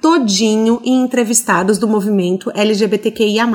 [0.00, 3.46] todinho em entrevistados do movimento LGBTQIA+,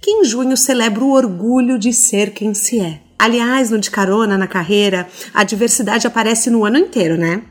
[0.00, 3.00] que em junho celebra o orgulho de ser quem se é.
[3.18, 7.42] Aliás, no De Carona, na carreira, a diversidade aparece no ano inteiro, né?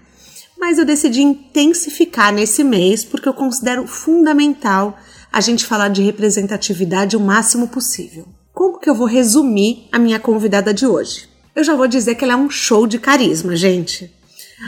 [0.58, 4.98] Mas eu decidi intensificar nesse mês porque eu considero fundamental
[5.32, 8.26] a gente falar de representatividade o máximo possível.
[8.54, 11.30] Como que eu vou resumir a minha convidada de hoje?
[11.54, 14.12] Eu já vou dizer que ela é um show de carisma, gente.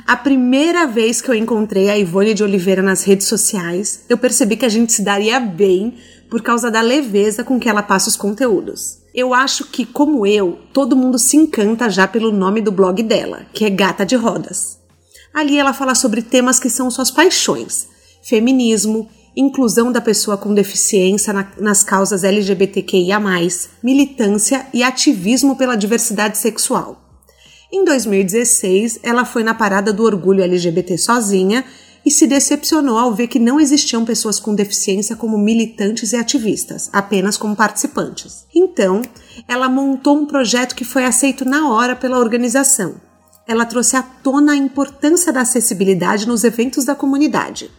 [0.05, 4.55] A primeira vez que eu encontrei a Ivone de Oliveira nas redes sociais, eu percebi
[4.55, 5.95] que a gente se daria bem
[6.29, 8.99] por causa da leveza com que ela passa os conteúdos.
[9.15, 13.47] Eu acho que, como eu, todo mundo se encanta já pelo nome do blog dela,
[13.51, 14.77] que é Gata de Rodas.
[15.33, 17.87] Ali ela fala sobre temas que são suas paixões:
[18.21, 23.19] feminismo, inclusão da pessoa com deficiência na, nas causas LGBTQIA,
[23.81, 27.08] militância e ativismo pela diversidade sexual.
[27.71, 31.63] Em 2016, ela foi na parada do orgulho LGBT sozinha
[32.03, 36.89] e se decepcionou ao ver que não existiam pessoas com deficiência como militantes e ativistas,
[36.91, 38.45] apenas como participantes.
[38.55, 39.01] Então,
[39.47, 42.95] ela montou um projeto que foi aceito na hora pela organização.
[43.47, 47.69] Ela trouxe à tona a importância da acessibilidade nos eventos da comunidade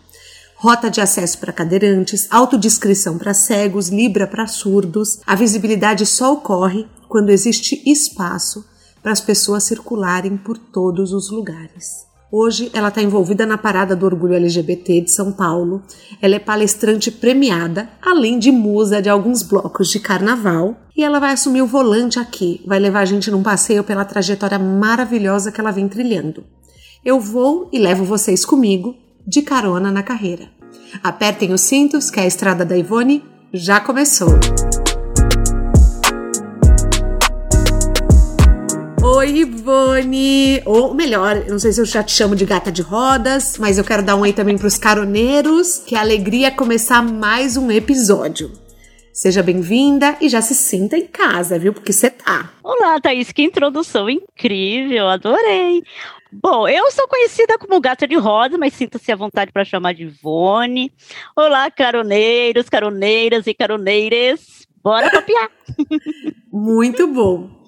[0.61, 5.19] rota de acesso para cadeirantes, autodescrição para cegos, libra para surdos.
[5.27, 8.63] A visibilidade só ocorre quando existe espaço
[9.03, 12.11] para as pessoas circularem por todos os lugares.
[12.33, 15.83] Hoje ela está envolvida na Parada do Orgulho LGBT de São Paulo.
[16.23, 20.77] Ela é palestrante premiada, além de musa de alguns blocos de carnaval.
[20.97, 24.61] E ela vai assumir o volante aqui, vai levar a gente num passeio pela trajetória
[24.61, 26.45] maravilhosa que ela vem trilhando.
[27.05, 28.95] Eu vou e levo vocês comigo
[29.27, 30.49] de carona na carreira.
[31.03, 34.39] Apertem os cintos que a estrada da Ivone já começou.
[39.21, 40.63] Oi, Ivone!
[40.65, 43.85] Ou melhor, não sei se eu já te chamo de gata de rodas, mas eu
[43.85, 45.77] quero dar um oi também para os caroneiros.
[45.77, 48.51] Que alegria começar mais um episódio.
[49.13, 51.75] Seja bem-vinda e já se sinta em casa, viu?
[51.75, 52.51] Porque você tá.
[52.65, 55.83] Olá, Thaís, que introdução incrível, adorei.
[56.33, 60.05] Bom, eu sou conhecida como Gata de Rosa, mas sinta-se à vontade para chamar de
[60.05, 60.91] Ivone.
[61.37, 64.67] Olá, caroneiros, caroneiras e caroneires.
[64.83, 65.51] Bora copiar!
[66.51, 67.60] Muito bom.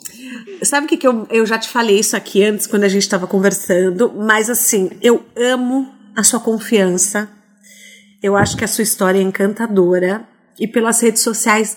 [0.62, 3.02] Sabe o que, que eu, eu já te falei isso aqui antes, quando a gente
[3.02, 7.28] estava conversando, mas assim, eu amo a sua confiança.
[8.22, 10.26] Eu acho que a sua história é encantadora.
[10.58, 11.76] E pelas redes sociais,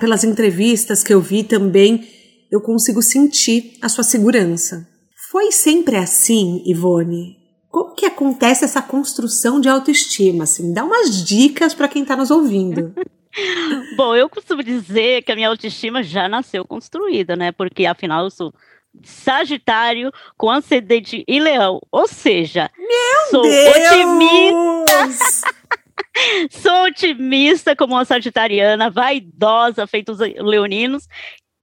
[0.00, 2.06] pelas entrevistas que eu vi também,
[2.50, 4.86] eu consigo sentir a sua segurança.
[5.30, 7.36] Foi sempre assim, Ivone?
[7.70, 10.44] Como que acontece essa construção de autoestima?
[10.44, 12.94] Assim, dá umas dicas para quem está nos ouvindo.
[13.96, 17.52] Bom, eu costumo dizer que a minha autoestima já nasceu construída, né?
[17.52, 18.52] Porque afinal eu sou
[19.02, 23.76] Sagitário com ascendente em Leão, ou seja, Meu sou Deus!
[23.76, 25.54] otimista.
[26.50, 31.06] sou otimista como uma sagitariana, vaidosa, feito os leoninos,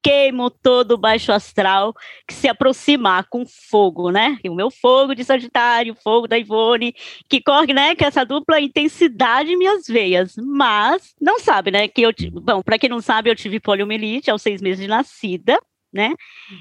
[0.05, 1.91] queimo todo o baixo astral
[2.27, 4.37] que se aproximar com fogo, né?
[4.43, 6.93] E o meu fogo de Sagitário, fogo da Ivone,
[7.27, 10.35] que corre, né, com essa dupla intensidade em minhas veias.
[10.37, 14.43] Mas não sabe, né, que eu, bom, para quem não sabe, eu tive poliomielite aos
[14.43, 15.59] seis meses de nascida.
[15.91, 16.13] Né?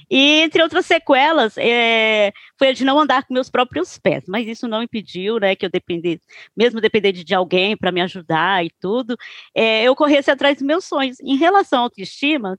[0.09, 4.47] E entre outras sequelas, é, foi a de não andar com meus próprios pés, mas
[4.47, 6.23] isso não impediu, né, que eu dependesse,
[6.57, 9.17] mesmo depender de alguém para me ajudar e tudo,
[9.53, 11.19] é, eu corresse atrás dos meus sonhos.
[11.21, 12.57] Em relação à autoestima,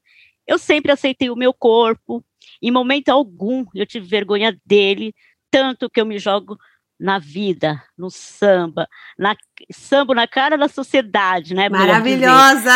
[0.48, 2.24] eu sempre aceitei o meu corpo,
[2.62, 5.14] em momento algum eu tive vergonha dele,
[5.50, 6.58] tanto que eu me jogo
[7.00, 9.36] na vida, no samba, na
[9.72, 11.68] samba na cara da sociedade, né?
[11.68, 12.72] Maravilhosa!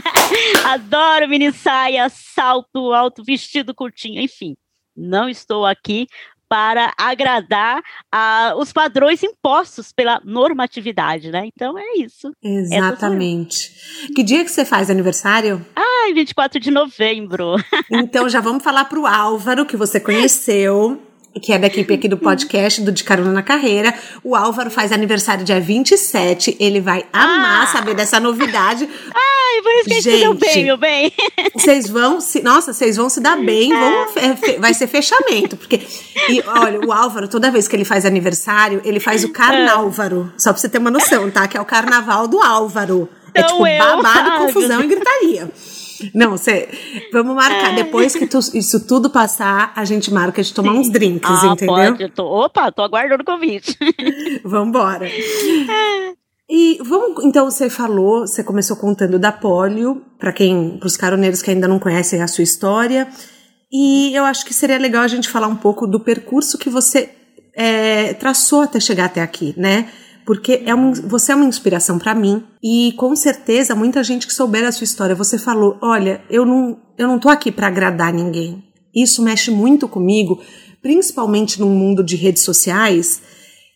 [0.64, 4.56] Adoro mini saia, salto alto, vestido curtinho, enfim.
[4.96, 6.06] Não estou aqui
[6.50, 7.80] para agradar
[8.10, 11.46] a, os padrões impostos pela normatividade, né?
[11.46, 12.32] Então é isso.
[12.42, 13.72] Exatamente.
[14.16, 15.64] Que dia que você faz aniversário?
[15.76, 17.54] Ai, 24 de novembro.
[17.88, 21.00] Então já vamos falar para o Álvaro, que você conheceu
[21.38, 23.94] que é da equipe aqui do podcast do De Carona na Carreira.
[24.24, 26.56] O Álvaro faz aniversário dia 27.
[26.58, 27.66] Ele vai amar ah.
[27.66, 28.88] saber dessa novidade.
[29.14, 31.12] Ai, por isso que Gente, a gente deu bem, meu bem.
[31.54, 32.42] Vocês vão se.
[32.42, 33.68] Nossa, vocês vão se dar bem.
[33.68, 35.56] Vão, é, vai ser fechamento.
[35.56, 35.80] Porque.
[36.28, 40.32] E olha, o Álvaro, toda vez que ele faz aniversário, ele faz o Carnálvaro.
[40.36, 41.46] Só pra você ter uma noção, tá?
[41.46, 43.08] Que é o carnaval do Álvaro.
[43.32, 45.50] é tipo eu, babado, confusão e gritaria.
[46.14, 46.68] Não, você.
[47.12, 47.72] Vamos marcar.
[47.72, 47.76] É.
[47.76, 50.78] Depois que tu, isso tudo passar, a gente marca de tomar Sim.
[50.78, 51.96] uns drinks, ah, entendeu?
[51.96, 52.08] Pode.
[52.10, 53.76] Tô, opa, tô aguardando o convite.
[54.44, 55.06] Vambora.
[55.06, 56.20] É.
[56.52, 61.42] E vamos, então você falou, você começou contando da polio, para quem, para os caroneiros
[61.42, 63.06] que ainda não conhecem a sua história.
[63.70, 67.10] E eu acho que seria legal a gente falar um pouco do percurso que você
[67.54, 69.88] é, traçou até chegar até aqui, né?
[70.30, 74.32] Porque é um, você é uma inspiração para mim e com certeza muita gente que
[74.32, 78.12] souber a sua história, você falou, olha, eu não, eu não tô aqui para agradar
[78.12, 78.62] ninguém.
[78.94, 80.40] Isso mexe muito comigo,
[80.80, 83.20] principalmente num mundo de redes sociais,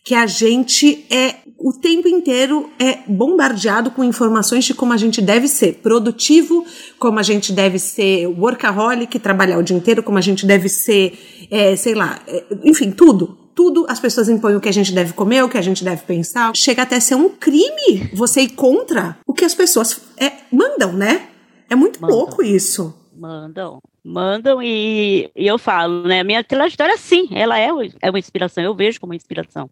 [0.05, 5.21] que a gente é o tempo inteiro é bombardeado com informações de como a gente
[5.21, 6.65] deve ser produtivo,
[6.97, 11.47] como a gente deve ser workaholic, trabalhar o dia inteiro, como a gente deve ser,
[11.51, 15.13] é, sei lá, é, enfim, tudo tudo as pessoas impõem o que a gente deve
[15.13, 16.55] comer, o que a gente deve pensar.
[16.55, 20.91] Chega até a ser um crime você ir contra o que as pessoas é, mandam,
[20.91, 21.29] né?
[21.69, 22.17] É muito mandam.
[22.17, 22.93] louco isso.
[23.15, 23.79] Mandam.
[24.03, 26.23] Mandam e, e, eu falo, né?
[26.23, 27.69] Minha trajetória, sim, ela é,
[28.01, 29.69] é uma inspiração, eu vejo como inspiração.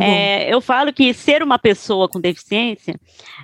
[0.00, 2.94] É, eu falo que ser uma pessoa com deficiência,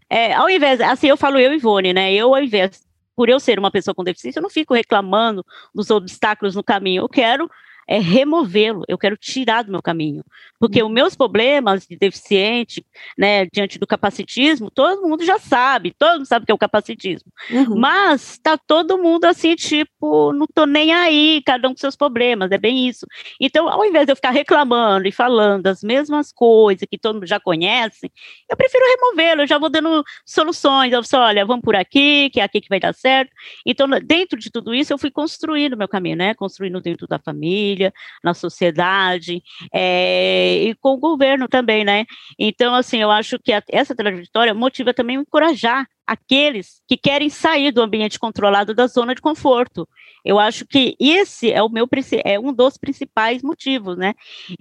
[0.08, 2.12] é, ao invés, assim, eu falo eu, Ivone, né?
[2.12, 2.82] Eu, ao invés,
[3.17, 5.44] por eu ser uma pessoa com deficiência, eu não fico reclamando
[5.75, 7.02] dos obstáculos no caminho.
[7.02, 7.50] Eu quero
[7.88, 10.23] é removê-lo, eu quero tirar do meu caminho.
[10.61, 12.85] Porque os meus problemas de deficiente,
[13.17, 16.58] né, diante do capacitismo, todo mundo já sabe, todo mundo sabe o que é o
[16.58, 17.32] capacitismo.
[17.50, 17.79] Uhum.
[17.79, 22.50] Mas está todo mundo assim, tipo, não tô nem aí, cada um com seus problemas,
[22.50, 23.06] é bem isso.
[23.40, 27.26] Então, ao invés de eu ficar reclamando e falando as mesmas coisas que todo mundo
[27.26, 28.12] já conhece,
[28.50, 32.41] eu prefiro removê-lo, eu já vou dando soluções, eu falo, olha, vamos por aqui, que
[32.41, 33.31] é aqui que vai dar certo.
[33.64, 37.77] Então, dentro de tudo isso, eu fui construindo meu caminho, né, construindo dentro da família,
[37.78, 37.92] família,
[38.22, 39.42] na sociedade
[39.72, 42.04] é, e com o governo também, né?
[42.38, 47.70] Então, assim, eu acho que a, essa trajetória motiva também encorajar aqueles que querem sair
[47.70, 49.86] do ambiente controlado da zona de conforto.
[50.25, 51.86] Eu acho que esse é o meu
[52.25, 54.14] é um dos principais motivos, né?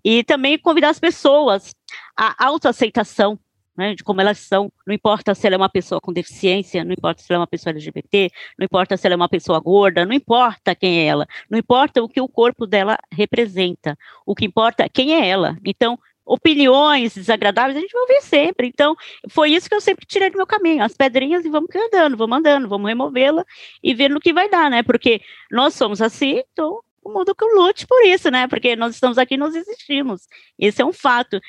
[0.04, 1.74] E também convidar as pessoas
[2.16, 3.40] à autoaceitação,
[3.78, 6.94] né, de como elas são, não importa se ela é uma pessoa com deficiência, não
[6.94, 10.06] importa se ela é uma pessoa LGBT, não importa se ela é uma pessoa gorda,
[10.06, 14.46] não importa quem é ela, não importa o que o corpo dela representa, o que
[14.46, 15.58] importa é quem é ela.
[15.64, 18.68] Então, opiniões desagradáveis a gente vai ouvir sempre.
[18.68, 18.96] Então,
[19.30, 22.38] foi isso que eu sempre tirei do meu caminho, as pedrinhas e vamos andando, vamos
[22.38, 23.46] andando, vamos removê-la
[23.82, 24.84] e ver no que vai dar, né?
[24.84, 28.48] Porque nós somos assim, então o mundo que lute por isso, né?
[28.48, 30.28] Porque nós estamos aqui, nós existimos.
[30.60, 31.40] Esse é um fato.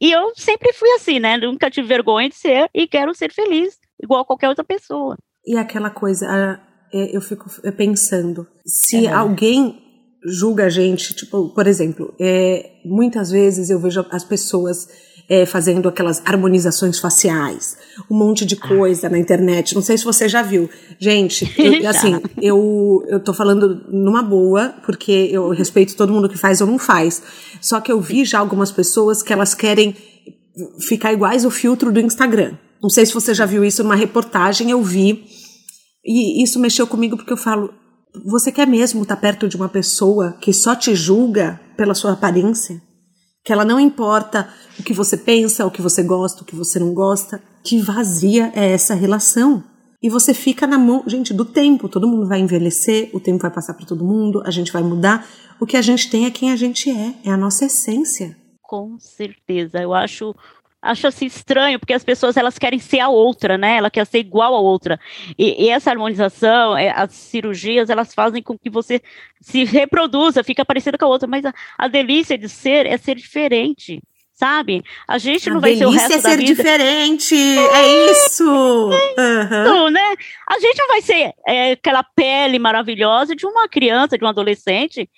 [0.00, 1.36] E eu sempre fui assim, né?
[1.36, 5.16] Nunca tive vergonha de ser e quero ser feliz, igual qualquer outra pessoa.
[5.44, 6.26] E aquela coisa,
[6.92, 9.12] é, eu fico pensando, se é.
[9.12, 9.82] alguém
[10.24, 14.88] julga a gente, tipo, por exemplo, é, muitas vezes eu vejo as pessoas
[15.30, 17.76] é, fazendo aquelas harmonizações faciais,
[18.10, 19.76] um monte de coisa na internet.
[19.76, 20.68] Não sei se você já viu.
[20.98, 26.36] Gente, eu, assim, eu, eu tô falando numa boa, porque eu respeito todo mundo que
[26.36, 27.22] faz ou não faz.
[27.60, 29.94] Só que eu vi já algumas pessoas que elas querem
[30.88, 32.56] ficar iguais o filtro do Instagram.
[32.82, 35.26] Não sei se você já viu isso numa reportagem, eu vi.
[36.04, 37.72] E isso mexeu comigo porque eu falo,
[38.26, 42.14] você quer mesmo estar tá perto de uma pessoa que só te julga pela sua
[42.14, 42.82] aparência?
[43.44, 44.48] Que ela não importa
[44.78, 47.42] o que você pensa, o que você gosta, o que você não gosta.
[47.62, 49.62] Que vazia é essa relação?
[50.02, 51.88] E você fica na mão, gente, do tempo.
[51.88, 55.26] Todo mundo vai envelhecer, o tempo vai passar para todo mundo, a gente vai mudar.
[55.60, 58.36] O que a gente tem é quem a gente é, é a nossa essência.
[58.62, 59.78] Com certeza.
[59.78, 60.34] Eu acho
[60.82, 63.76] acho assim estranho, porque as pessoas elas querem ser a outra, né?
[63.76, 64.98] Ela quer ser igual a outra.
[65.38, 69.02] E, e essa harmonização, é, as cirurgias, elas fazem com que você
[69.40, 73.16] se reproduza, fica parecida com a outra, mas a, a delícia de ser é ser
[73.16, 74.02] diferente.
[74.32, 74.82] Sabe?
[75.06, 76.54] A gente a não vai ser o resto é ser vida.
[76.54, 78.90] diferente, é, é isso.
[78.90, 79.90] É isso, uhum.
[79.90, 80.14] né?
[80.48, 85.10] A gente não vai ser é, aquela pele maravilhosa de uma criança, de um adolescente,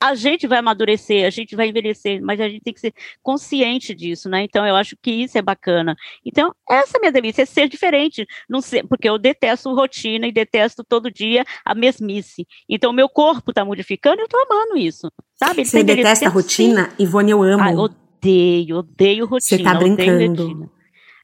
[0.00, 3.94] a gente vai amadurecer, a gente vai envelhecer, mas a gente tem que ser consciente
[3.94, 4.42] disso, né?
[4.42, 5.94] Então eu acho que isso é bacana.
[6.24, 10.26] Então, essa é a minha delícia, é ser diferente, não ser, porque eu detesto rotina
[10.26, 12.46] e detesto todo dia a mesmice.
[12.68, 15.12] Então, meu corpo está modificando e eu estou amando isso.
[15.34, 15.64] Sabe?
[15.64, 16.90] Você detesta a rotina?
[16.90, 17.02] Sim.
[17.04, 17.62] Ivone, eu amo.
[17.62, 19.58] Ah, odeio, odeio rotina.
[19.58, 20.70] Você tá brincando.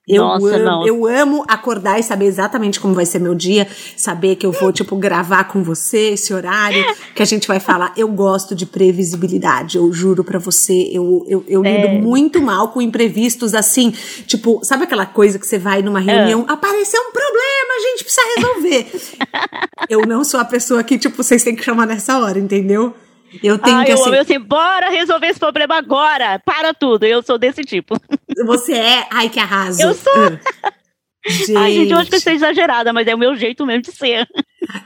[0.08, 0.86] Eu Nossa, amo, não.
[0.86, 4.72] eu amo acordar e saber exatamente como vai ser meu dia, saber que eu vou,
[4.72, 7.92] tipo, gravar com você esse horário, que a gente vai falar.
[7.96, 10.90] Eu gosto de previsibilidade, eu juro para você.
[10.92, 11.88] Eu, eu, eu é.
[11.88, 13.92] lido muito mal com imprevistos, assim,
[14.28, 16.52] tipo, sabe aquela coisa que você vai numa reunião, é.
[16.52, 18.86] apareceu um problema, a gente precisa resolver.
[19.90, 22.94] eu não sou a pessoa que, tipo, vocês têm que chamar nessa hora, entendeu?
[23.42, 26.40] Eu tenho ah, que eu assim, assim, bora resolver esse problema agora.
[26.44, 27.04] Para tudo.
[27.04, 27.98] Eu sou desse tipo.
[28.44, 29.06] Você é?
[29.10, 29.80] Ai, que arraso.
[29.80, 30.12] Eu sou.
[30.14, 30.72] Ah.
[31.28, 31.56] Gente.
[31.58, 33.92] Ai, gente, eu acho que eu sou exagerada, mas é o meu jeito mesmo de
[33.92, 34.28] ser.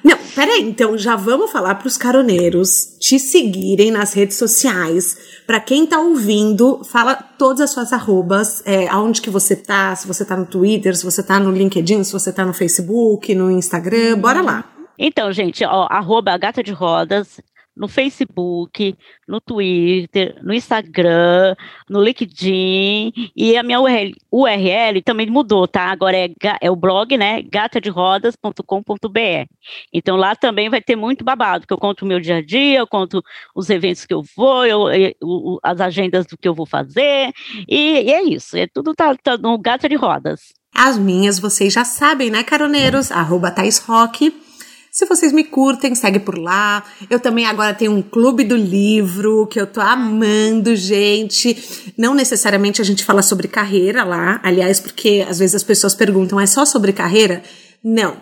[0.05, 5.43] Não, peraí, então já vamos falar para os caroneiros te seguirem nas redes sociais.
[5.47, 10.07] Para quem tá ouvindo, fala todas as suas arrobas, é, aonde que você tá, se
[10.07, 13.51] você tá no Twitter, se você tá no LinkedIn, se você tá no Facebook, no
[13.51, 14.65] Instagram, bora lá.
[14.99, 17.41] Então, gente, ó, arroba gata de rodas,
[17.81, 18.95] no Facebook,
[19.27, 21.57] no Twitter, no Instagram,
[21.89, 25.85] no LinkedIn e a minha URL, URL também mudou, tá?
[25.85, 26.29] Agora é,
[26.61, 27.41] é o blog, né?
[27.41, 29.49] gataderodas.com.br.
[29.91, 32.81] Então lá também vai ter muito babado, que eu conto o meu dia a dia,
[32.81, 33.23] eu conto
[33.57, 37.33] os eventos que eu vou, eu, eu, as agendas do que eu vou fazer,
[37.67, 40.53] e, e é isso, é tudo tá, tá no Gata de Rodas.
[40.75, 43.11] As minhas vocês já sabem, né, caroneiros?
[43.11, 44.50] Arroba Thais Rock.
[44.91, 46.83] Se vocês me curtem, segue por lá.
[47.09, 51.93] Eu também agora tenho um clube do livro que eu tô amando, gente.
[51.97, 56.41] Não necessariamente a gente fala sobre carreira lá, aliás, porque às vezes as pessoas perguntam,
[56.41, 57.41] é só sobre carreira?
[57.85, 58.17] Não.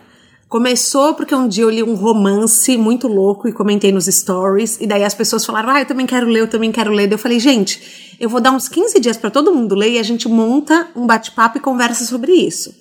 [0.46, 4.86] Começou porque um dia eu li um romance muito louco e comentei nos stories, e
[4.86, 7.06] daí as pessoas falaram: Ah, eu também quero ler, eu também quero ler.
[7.06, 9.98] Daí eu falei: Gente, eu vou dar uns 15 dias para todo mundo ler e
[9.98, 12.74] a gente monta um bate-papo e conversa sobre isso.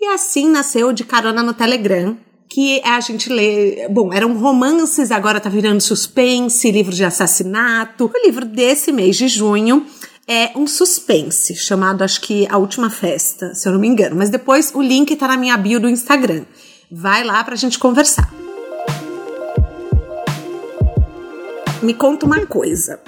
[0.00, 2.16] E assim nasceu de carona no Telegram,
[2.52, 3.88] que a gente lê.
[3.88, 8.04] Bom, eram romances, agora tá virando suspense, livro de assassinato.
[8.04, 9.86] O livro desse mês de junho
[10.28, 14.16] é um suspense, chamado acho que A Última Festa, se eu não me engano.
[14.16, 16.44] Mas depois o link tá na minha bio do Instagram.
[16.90, 18.30] Vai lá pra gente conversar.
[21.82, 23.00] Me conta uma coisa.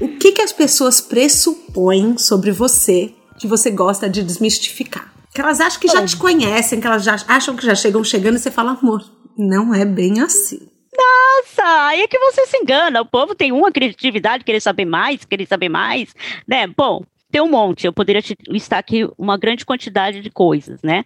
[0.00, 5.19] O que, que as pessoas pressupõem sobre você que você gosta de desmistificar?
[5.34, 8.36] Que elas acham que já te conhecem, que elas já acham que já chegam chegando
[8.36, 9.04] e você fala, amor,
[9.36, 10.68] não é bem assim.
[10.96, 13.00] Nossa, aí é que você se engana.
[13.00, 16.12] O povo tem uma criatividade, querer saber mais, querer saber mais,
[16.46, 16.66] né?
[16.66, 21.04] Bom, tem um monte, eu poderia te listar aqui uma grande quantidade de coisas, né?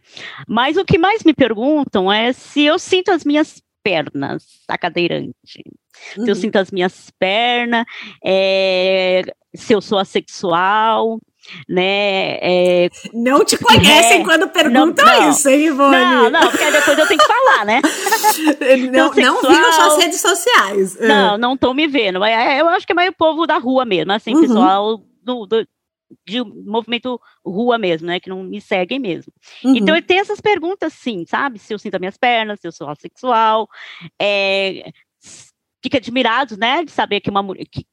[0.48, 5.62] Mas o que mais me perguntam é se eu sinto as minhas pernas, a cadeirante.
[6.16, 6.24] Uhum.
[6.24, 6.40] Se eu uhum.
[6.40, 7.84] sinto as minhas pernas,
[8.24, 9.22] é,
[9.54, 11.20] se eu sou assexual,
[11.68, 12.38] né?
[12.40, 15.96] É, não te conhecem é, quando perguntam não, não, isso, hein, Ivone?
[15.96, 17.80] Não, não, porque depois eu tenho que falar, né?
[18.92, 21.00] não, sexual, não viram suas redes sociais.
[21.00, 21.08] É.
[21.08, 22.24] Não, não estão me vendo.
[22.24, 24.40] É, eu acho que é mais o povo da rua mesmo, assim, uhum.
[24.42, 25.66] pessoal do, do,
[26.26, 28.20] de movimento rua mesmo, né?
[28.20, 29.32] Que não me seguem mesmo.
[29.64, 29.76] Uhum.
[29.76, 31.58] Então, eu tenho essas perguntas, sim, sabe?
[31.58, 33.68] Se eu sinto as minhas pernas, se eu sou assexual,
[34.20, 34.90] é,
[35.82, 36.84] fica admirado, né?
[36.84, 37.64] De saber que uma mulher.
[37.70, 37.86] Que,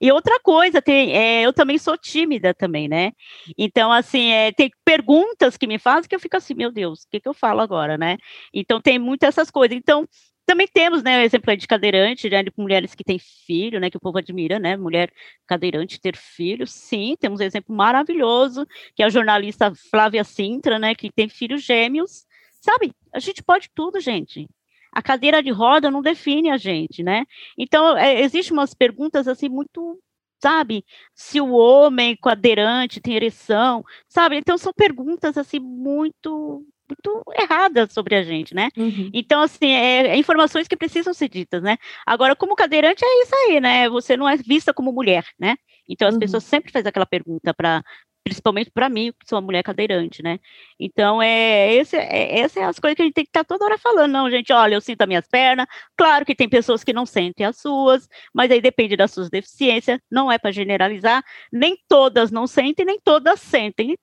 [0.00, 3.12] e outra coisa, tem, é, eu também sou tímida também, né?
[3.56, 7.08] Então, assim, é, tem perguntas que me fazem que eu fico assim, meu Deus, o
[7.10, 8.18] que, que eu falo agora, né?
[8.52, 9.76] Então, tem muitas essas coisas.
[9.76, 10.06] Então,
[10.44, 13.96] também temos, né, o exemplo de cadeirante, né, de mulheres que têm filho, né, que
[13.96, 15.12] o povo admira, né, mulher
[15.46, 20.94] cadeirante ter filho, sim, temos um exemplo maravilhoso, que é a jornalista Flávia Sintra, né,
[20.94, 22.26] que tem filhos gêmeos,
[22.60, 24.48] sabe, a gente pode tudo, gente,
[24.92, 27.24] a cadeira de roda não define a gente, né?
[27.58, 29.98] Então, é, existem umas perguntas assim muito
[30.42, 30.84] sabe?
[31.14, 34.36] Se o homem cadeirante tem ereção, sabe?
[34.36, 38.68] Então são perguntas assim muito muito erradas sobre a gente, né?
[38.76, 39.10] Uhum.
[39.14, 41.78] Então, assim, é, é, informações que precisam ser ditas, né?
[42.06, 43.88] Agora, como cadeirante, é isso aí, né?
[43.88, 45.56] Você não é vista como mulher, né?
[45.88, 46.20] Então, as uhum.
[46.20, 47.82] pessoas sempre fazem aquela pergunta para
[48.24, 50.38] principalmente para mim, que sou uma mulher cadeirante, né?
[50.78, 53.44] Então, é, esse, é, essa é as coisas que a gente tem que estar tá
[53.44, 54.12] toda hora falando.
[54.12, 55.66] Não, gente, olha, eu sinto as minhas pernas.
[55.96, 59.98] Claro que tem pessoas que não sentem as suas, mas aí depende das suas deficiências,
[60.10, 61.22] não é para generalizar.
[61.52, 63.98] Nem todas não sentem, nem todas sentem.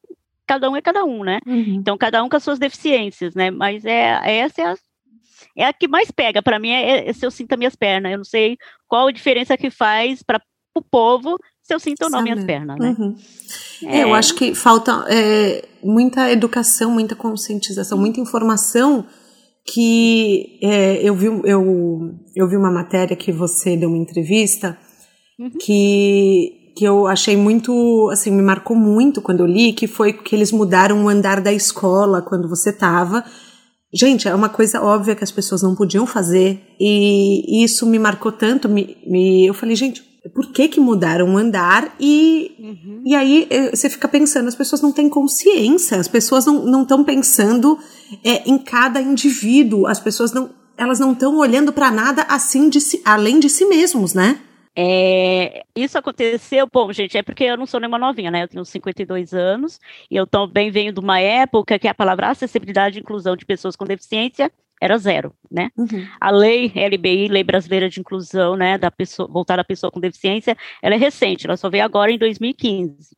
[0.45, 1.39] Cada um é cada um, né?
[1.45, 1.75] Uhum.
[1.75, 3.51] Então, cada um com as suas deficiências, né?
[3.51, 4.75] Mas é, essa é a,
[5.55, 6.41] é a que mais pega.
[6.41, 8.11] Para mim, é, é se eu sinto as minhas pernas.
[8.11, 8.57] Eu não sei
[8.87, 10.41] qual a diferença que faz para
[10.75, 11.37] o povo
[11.69, 12.95] se eu sinto ou não minhas pernas, né?
[12.97, 13.15] Uhum.
[13.85, 14.03] É...
[14.03, 19.05] eu acho que falta é, muita educação, muita conscientização, muita informação
[19.71, 24.75] que é, eu, vi, eu, eu vi uma matéria que você deu uma entrevista
[25.37, 25.51] uhum.
[25.59, 30.35] que, que eu achei muito, assim, me marcou muito quando eu li, que foi que
[30.35, 33.23] eles mudaram o andar da escola quando você estava.
[33.93, 38.31] Gente, é uma coisa óbvia que as pessoas não podiam fazer e isso me marcou
[38.31, 38.67] tanto.
[38.67, 43.03] Me, me, eu falei, gente, por que, que mudaram o andar e, uhum.
[43.05, 47.03] e aí eh, você fica pensando, as pessoas não têm consciência, as pessoas não estão
[47.05, 47.79] pensando
[48.23, 52.79] é, em cada indivíduo, as pessoas não elas não estão olhando para nada assim de
[52.79, 54.39] si, além de si mesmos, né?
[54.73, 58.43] É, isso aconteceu, bom, gente, é porque eu não sou nenhuma novinha, né?
[58.43, 59.77] Eu tenho 52 anos
[60.09, 63.75] e eu também venho de uma época que a palavra acessibilidade e inclusão de pessoas
[63.75, 64.49] com deficiência
[64.81, 65.69] era zero, né?
[65.77, 66.07] Uhum.
[66.19, 70.57] A lei LBI, Lei Brasileira de Inclusão, né, da pessoa, voltada à pessoa com deficiência,
[70.81, 73.17] ela é recente, ela só veio agora em 2015.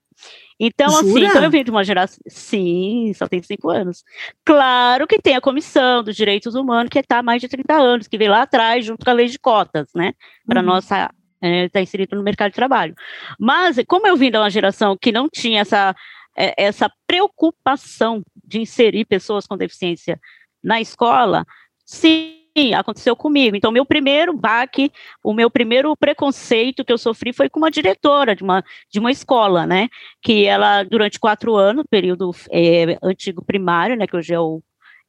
[0.60, 1.22] Então, assim, Jura?
[1.22, 2.20] assim, então eu venho de uma geração.
[2.28, 4.04] Sim, só tem cinco anos.
[4.46, 8.08] Claro que tem a Comissão dos Direitos Humanos, que está há mais de 30 anos,
[8.08, 10.14] que veio lá atrás, junto com a lei de cotas, né?
[10.46, 10.68] Para uhum.
[10.68, 12.94] nossa está é, tá inserido no mercado de trabalho.
[13.40, 15.96] Mas, como eu vim de uma geração que não tinha essa,
[16.38, 20.20] é, essa preocupação de inserir pessoas com deficiência
[20.64, 21.46] na escola,
[21.86, 22.42] sim,
[22.78, 23.56] aconteceu comigo.
[23.56, 24.92] Então, meu primeiro baque,
[25.24, 29.12] o meu primeiro preconceito que eu sofri foi com uma diretora de uma, de uma
[29.12, 29.90] escola, né?
[30.22, 34.06] Que ela, durante quatro anos, período é, antigo primário, né?
[34.08, 34.62] Que hoje é o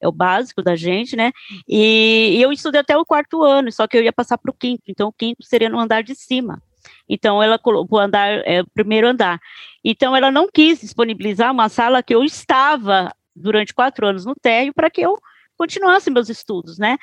[0.03, 1.31] é o básico da gente, né?
[1.69, 4.55] E, e eu estudei até o quarto ano, só que eu ia passar para o
[4.55, 6.61] quinto, então o quinto seria no andar de cima.
[7.09, 9.39] Então ela colocou o andar, é, o primeiro andar.
[9.85, 14.75] Então ela não quis disponibilizar uma sala que eu estava durante quatro anos no térreo
[14.75, 15.17] para que eu
[15.63, 16.99] continuasse meus estudos, né?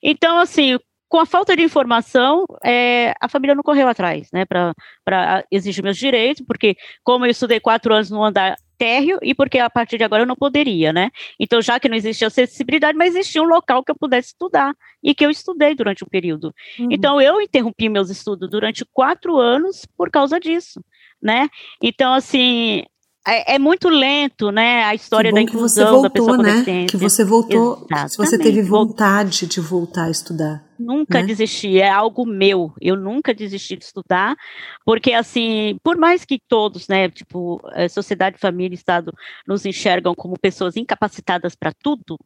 [0.00, 0.78] Então, assim,
[1.08, 5.96] com a falta de informação, é, a família não correu atrás, né, para exigir meus
[5.96, 10.04] direitos, porque como eu estudei quatro anos no andar térreo e porque a partir de
[10.04, 11.10] agora eu não poderia, né?
[11.38, 15.14] Então, já que não existia acessibilidade, mas existia um local que eu pudesse estudar e
[15.14, 16.52] que eu estudei durante um período.
[16.78, 16.88] Uhum.
[16.90, 20.80] Então, eu interrompi meus estudos durante quatro anos por causa disso,
[21.22, 21.48] né?
[21.80, 22.84] Então, assim,
[23.26, 26.52] é, é, muito lento, né, a história da inclusão voltou, da pessoa com né?
[26.52, 26.86] deficiência.
[26.88, 28.16] Que você voltou, Exatamente.
[28.16, 30.64] você teve vontade de voltar a estudar.
[30.78, 31.26] Nunca né?
[31.26, 32.72] desisti, é algo meu.
[32.80, 34.36] Eu nunca desisti de estudar,
[34.84, 39.12] porque assim, por mais que todos, né, tipo, sociedade, família, Estado
[39.46, 42.18] nos enxergam como pessoas incapacitadas para tudo,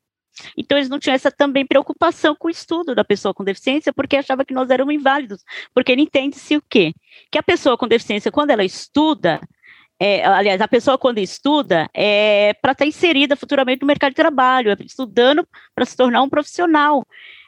[0.56, 4.16] então eles não tinham essa também preocupação com o estudo da pessoa com deficiência, porque
[4.16, 6.92] achava que nós éramos inválidos, porque ele entende-se o quê?
[7.30, 9.40] Que a pessoa com deficiência, quando ela estuda,
[10.00, 14.16] é, aliás, a pessoa quando estuda é para estar tá inserida futuramente no mercado de
[14.16, 17.04] trabalho, é estudando para se tornar um profissional.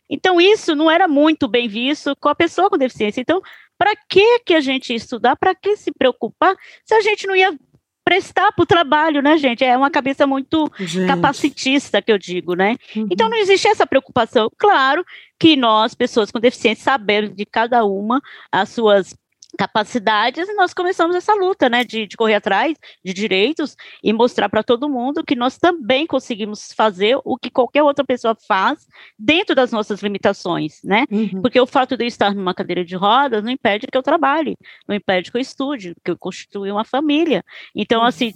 [0.09, 3.21] Então, isso não era muito bem visto com a pessoa com deficiência.
[3.21, 3.41] Então,
[3.79, 5.37] para que, que a gente ia estudar?
[5.37, 7.57] Para que se preocupar se a gente não ia
[8.05, 9.65] prestar para o trabalho, né, gente?
[9.65, 11.07] É uma cabeça muito gente.
[11.07, 12.75] capacitista, que eu digo, né?
[12.97, 13.07] Uhum.
[13.09, 14.51] Então, não existe essa preocupação.
[14.59, 15.05] Claro
[15.39, 19.15] que nós, pessoas com deficiência, sabemos de cada uma as suas
[19.57, 24.49] capacidades e nós começamos essa luta, né, de, de correr atrás de direitos e mostrar
[24.49, 28.87] para todo mundo que nós também conseguimos fazer o que qualquer outra pessoa faz
[29.19, 31.05] dentro das nossas limitações, né?
[31.11, 31.43] Uhum.
[31.43, 34.57] Porque o fato de eu estar numa cadeira de rodas não impede que eu trabalhe,
[34.87, 37.45] não impede que eu estude, que eu constitua uma família.
[37.75, 38.07] Então, uhum.
[38.07, 38.33] assim,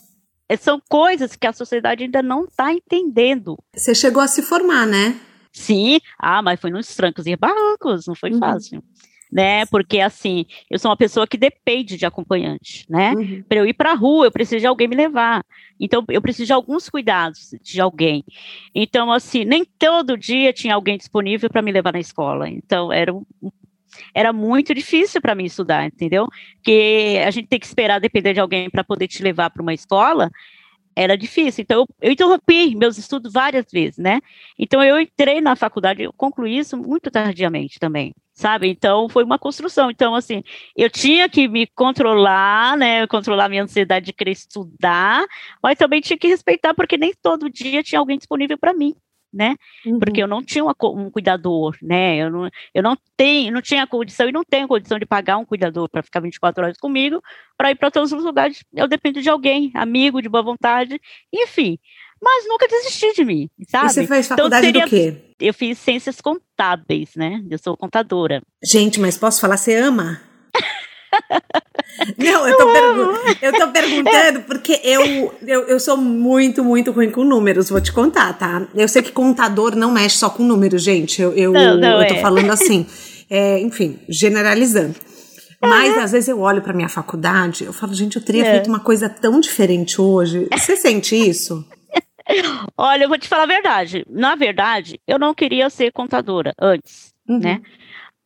[0.48, 3.56] é, são coisas que a sociedade ainda não está entendendo.
[3.74, 5.18] Você chegou a se formar, né?
[5.52, 8.40] Sim, ah, mas foi nos trancos e barrancos, não foi uhum.
[8.40, 8.82] fácil
[9.34, 9.66] né?
[9.66, 13.12] Porque assim, eu sou uma pessoa que depende de acompanhante, né?
[13.14, 13.42] Uhum.
[13.48, 15.44] Para eu ir para a rua, eu preciso de alguém me levar.
[15.80, 18.24] Então, eu preciso de alguns cuidados de alguém.
[18.72, 22.48] Então, assim, nem todo dia tinha alguém disponível para me levar na escola.
[22.48, 23.24] Então, era um,
[24.14, 26.28] era muito difícil para mim estudar, entendeu?
[26.62, 29.74] Que a gente tem que esperar depender de alguém para poder te levar para uma
[29.74, 30.30] escola
[30.96, 31.62] era difícil.
[31.62, 34.20] Então, eu, eu, interrompi meus estudos várias vezes, né?
[34.56, 38.68] Então, eu entrei na faculdade, eu concluí isso muito tardiamente também, sabe?
[38.68, 39.90] Então, foi uma construção.
[39.90, 40.42] Então, assim,
[40.76, 43.06] eu tinha que me controlar, né?
[43.06, 45.24] Controlar minha ansiedade de querer estudar,
[45.62, 48.94] mas também tinha que respeitar, porque nem todo dia tinha alguém disponível para mim
[49.34, 49.56] né?
[49.84, 49.98] Uhum.
[49.98, 52.16] Porque eu não tinha uma, um cuidador, né?
[52.16, 55.44] Eu não, eu não tenho, não tinha condição e não tenho condição de pagar um
[55.44, 57.20] cuidador para ficar 24 horas comigo,
[57.56, 58.64] para ir para todos os lugares.
[58.72, 61.00] Eu dependo de alguém, amigo, de boa vontade,
[61.32, 61.78] enfim.
[62.24, 63.86] Mas nunca desisti de mim, sabe?
[63.86, 65.34] E você fez então, faculdade então, seria, do quê?
[65.38, 67.42] Eu fiz ciências contábeis, né?
[67.50, 68.40] Eu sou contadora.
[68.64, 70.22] Gente, mas posso falar, você ama?
[72.18, 77.10] Não, eu tô, pergu eu tô perguntando porque eu, eu, eu sou muito, muito ruim
[77.10, 78.66] com números, vou te contar, tá?
[78.74, 81.22] Eu sei que contador não mexe só com números, gente.
[81.22, 82.20] Eu, eu, não, não eu tô é.
[82.20, 82.86] falando assim,
[83.30, 84.94] é, enfim, generalizando.
[85.60, 88.50] Mas às vezes eu olho para minha faculdade, eu falo, gente, eu teria é.
[88.52, 90.48] feito uma coisa tão diferente hoje.
[90.52, 91.64] Você sente isso?
[92.76, 94.04] Olha, eu vou te falar a verdade.
[94.08, 97.38] Na verdade, eu não queria ser contadora antes, uhum.
[97.38, 97.60] né?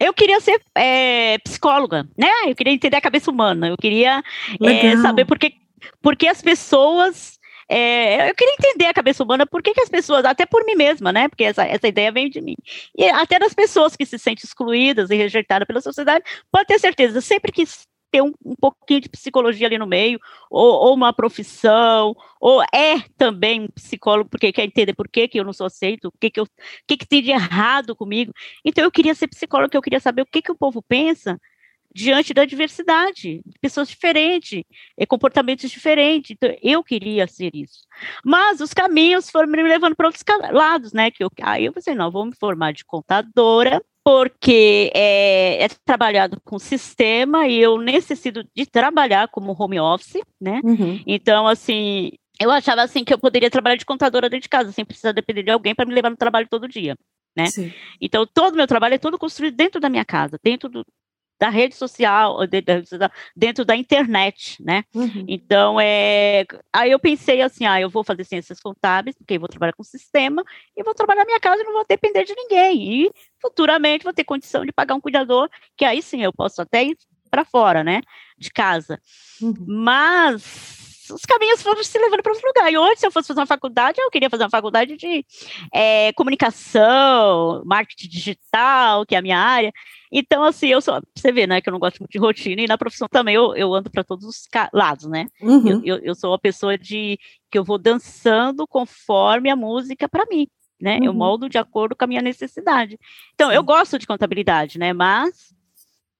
[0.01, 2.31] eu queria ser é, psicóloga, né?
[2.47, 4.23] Eu queria entender a cabeça humana, eu queria
[4.63, 5.55] é, saber por que,
[6.01, 7.37] por que as pessoas.
[7.71, 10.75] É, eu queria entender a cabeça humana, por que, que, as pessoas, até por mim
[10.75, 11.29] mesma, né?
[11.29, 12.55] Porque essa, essa ideia vem de mim.
[12.97, 17.21] E até das pessoas que se sentem excluídas e rejeitadas pela sociedade, pode ter certeza,
[17.21, 17.65] sempre que
[18.11, 20.19] ter um, um, pouquinho de psicologia ali no meio,
[20.51, 25.39] ou, ou, uma profissão, ou é também um psicólogo, porque quer entender por que, que
[25.39, 26.47] eu não sou aceito, o que, que, eu,
[26.87, 28.33] que, que tem de errado comigo.
[28.65, 31.39] Então, eu queria ser psicólogo, eu queria saber o que, que o povo pensa
[31.95, 34.63] diante da diversidade, de pessoas diferentes,
[34.97, 36.31] e comportamentos diferentes.
[36.33, 37.87] Então, eu queria ser isso.
[38.25, 41.11] Mas os caminhos foram me levando para outros lados, né?
[41.11, 46.41] Que eu, aí eu pensei, não, vou me formar de contadora, porque é, é, trabalhado
[46.43, 50.63] com sistema e eu necessito de trabalhar como home office, né?
[50.65, 50.99] Uhum.
[51.07, 54.83] Então, assim, eu achava assim que eu poderia trabalhar de contadora dentro de casa, sem
[54.83, 56.97] precisar depender de alguém para me levar no trabalho todo dia,
[57.37, 57.49] né?
[58.01, 60.87] Então, todo o meu trabalho é todo construído dentro da minha casa, dentro do,
[61.39, 62.39] da rede social,
[63.37, 64.85] dentro da internet, né?
[64.95, 65.25] Uhum.
[65.29, 69.49] Então, é, aí eu pensei assim, ah, eu vou fazer ciências contábeis, porque eu vou
[69.49, 70.43] trabalhar com sistema,
[70.77, 73.05] e vou trabalhar na minha casa e não vou depender de ninguém.
[73.05, 76.85] E futuramente vou ter condição de pagar um cuidador, que aí sim eu posso até
[76.85, 76.99] ir
[77.31, 78.01] para fora, né,
[78.37, 79.01] de casa.
[79.41, 79.55] Uhum.
[79.67, 82.73] Mas os caminhos foram se levando para outro lugar.
[82.73, 85.25] E hoje, se eu fosse fazer uma faculdade, eu queria fazer uma faculdade de
[85.73, 89.73] é, comunicação, marketing digital, que é a minha área.
[90.11, 91.01] Então, assim, eu sou.
[91.15, 93.55] Você vê, né, que eu não gosto muito de rotina, e na profissão também eu,
[93.55, 95.27] eu ando para todos os lados, né?
[95.41, 95.69] Uhum.
[95.69, 97.19] Eu, eu, eu, sou uma pessoa de
[97.51, 100.47] que eu vou dançando conforme a música para mim,
[100.81, 100.99] né?
[100.99, 101.05] Uhum.
[101.05, 102.99] Eu moldo de acordo com a minha necessidade.
[103.35, 103.57] Então, Sim.
[103.57, 104.93] eu gosto de contabilidade, né?
[104.93, 105.55] Mas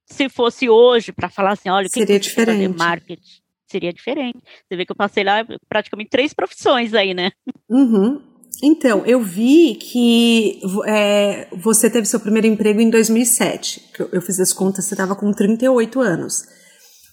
[0.07, 2.73] se fosse hoje para falar assim, olha, o que seria diferente.
[2.73, 4.39] Fazer marketing seria diferente.
[4.67, 7.31] Você vê que eu passei lá praticamente três profissões aí, né?
[7.69, 8.23] Uhum.
[8.63, 13.91] Então, eu vi que é, você teve seu primeiro emprego em 2007.
[13.99, 16.43] Eu, eu fiz as contas, você estava com 38 anos.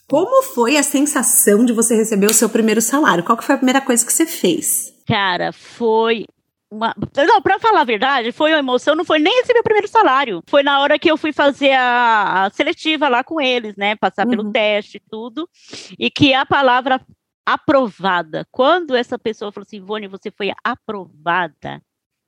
[0.08, 3.24] Como foi a sensação de você receber o seu primeiro salário?
[3.24, 4.94] Qual que foi a primeira coisa que você fez?
[5.08, 6.26] Cara, foi
[6.70, 6.96] uma...
[7.28, 10.44] Não, pra falar a verdade, foi uma emoção, não foi nem esse meu primeiro salário.
[10.48, 13.96] Foi na hora que eu fui fazer a, a seletiva lá com eles, né?
[13.96, 14.32] Passar uhum.
[14.32, 15.50] pelo teste e tudo.
[15.98, 17.00] E que a palavra
[17.46, 21.82] aprovada, quando essa pessoa falou assim, Ivone, você foi aprovada,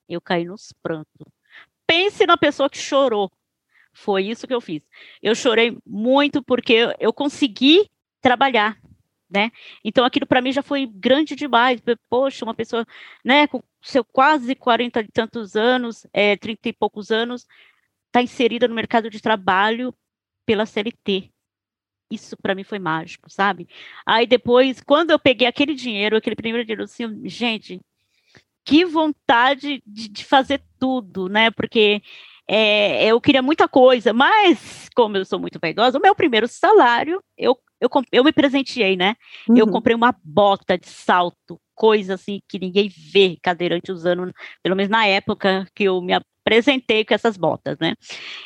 [0.07, 1.25] eu caí nos prantos.
[1.87, 3.31] Pense na pessoa que chorou.
[3.93, 4.83] Foi isso que eu fiz.
[5.23, 7.89] Eu chorei muito porque eu consegui
[8.21, 8.77] trabalhar
[9.29, 9.51] né?
[9.83, 11.81] Então aquilo para mim já foi grande demais.
[12.09, 12.85] Poxa, uma pessoa,
[13.23, 17.45] né, com seu quase 40 e tantos anos, é, 30 e poucos anos,
[18.07, 19.93] está inserida no mercado de trabalho
[20.45, 21.31] pela CLT.
[22.09, 23.67] Isso para mim foi mágico, sabe?
[24.05, 27.81] Aí depois, quando eu peguei aquele dinheiro, aquele primeiro dinheiro, assim, gente,
[28.65, 31.51] que vontade de, de fazer tudo, né?
[31.51, 32.01] Porque
[32.47, 37.21] é, eu queria muita coisa, mas como eu sou muito vaidosa, o meu primeiro salário
[37.37, 39.15] eu eu, eu me presenteei, né?
[39.47, 39.57] Uhum.
[39.57, 44.89] Eu comprei uma bota de salto, coisa assim que ninguém vê cadeirante usando, pelo menos
[44.89, 47.93] na época que eu me apresentei com essas botas, né?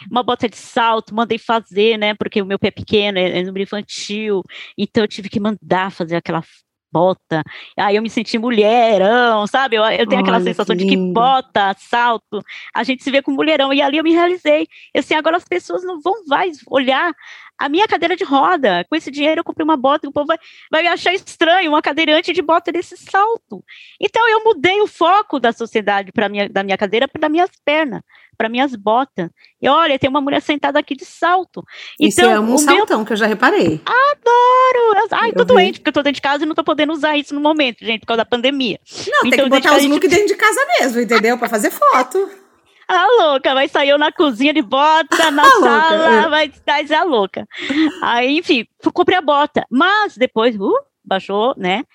[0.09, 2.13] Uma bota de salto, mandei fazer, né?
[2.13, 4.43] Porque o meu pé é pequeno, é, é número infantil,
[4.77, 6.43] então eu tive que mandar fazer aquela
[6.91, 7.41] bota.
[7.77, 9.77] Aí eu me senti mulherão, sabe?
[9.77, 13.21] Eu, eu tenho Olha, aquela sensação que de que bota, salto, a gente se vê
[13.21, 13.73] com mulherão.
[13.73, 14.67] E ali eu me realizei.
[14.95, 17.13] Assim, agora as pessoas não vão mais olhar
[17.57, 18.85] a minha cadeira de roda.
[18.89, 20.37] Com esse dinheiro eu comprei uma bota, o povo vai,
[20.71, 23.63] vai achar estranho uma cadeirante de bota desse salto.
[23.99, 28.01] Então eu mudei o foco da sociedade para minha da minha cadeira para minhas pernas
[28.41, 29.29] para minhas botas.
[29.61, 31.63] E olha, tem uma mulher sentada aqui de salto.
[31.99, 33.05] Então, isso é um saltão meu...
[33.05, 33.79] que eu já reparei.
[33.85, 35.07] Adoro!
[35.11, 35.47] Ai, eu tô vi.
[35.47, 37.85] doente, porque eu tô dentro de casa e não tô podendo usar isso no momento,
[37.85, 38.79] gente, por causa da pandemia.
[39.07, 41.37] Não, então, tem que botar os looks dentro de casa mesmo, entendeu?
[41.37, 42.40] Para fazer foto.
[42.91, 46.29] A louca, vai sair eu na cozinha de bota, na a sala, louca, é.
[46.29, 47.47] vai estar a louca.
[48.03, 49.65] Aí, enfim, comprei a bota.
[49.69, 50.73] Mas depois, uh,
[51.03, 51.85] baixou, né?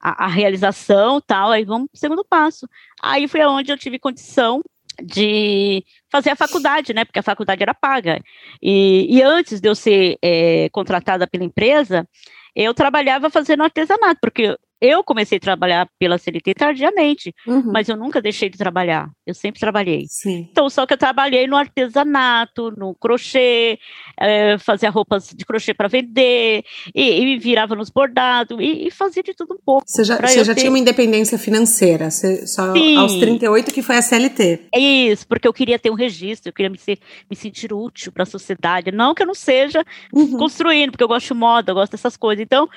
[0.00, 2.68] A, a realização tal, aí vamos pro segundo passo.
[3.00, 4.60] Aí foi onde eu tive condição
[5.00, 7.04] de fazer a faculdade, né?
[7.04, 8.20] Porque a faculdade era paga.
[8.60, 12.06] E, e antes de eu ser é, contratada pela empresa,
[12.54, 17.70] eu trabalhava fazendo artesanato, porque eu comecei a trabalhar pela CLT tardiamente, uhum.
[17.72, 19.08] mas eu nunca deixei de trabalhar.
[19.24, 20.06] Eu sempre trabalhei.
[20.08, 20.48] Sim.
[20.50, 23.78] Então, só que eu trabalhei no artesanato, no crochê,
[24.18, 29.22] é, fazia roupas de crochê para vender, e, e, virava nos bordados, e, e, fazia
[29.22, 29.84] de tudo um pouco.
[29.86, 30.62] Você já, você já ter...
[30.62, 32.96] tinha uma independência financeira, você, só Sim.
[32.96, 34.66] aos 38 que foi a CLT.
[34.74, 36.98] É isso, porque eu queria ter um registro, eu queria me, ser,
[37.30, 38.90] me sentir útil para a sociedade.
[38.90, 40.36] Não que eu não seja uhum.
[40.36, 42.42] construindo, porque eu gosto de moda, eu gosto dessas coisas.
[42.42, 42.68] Então,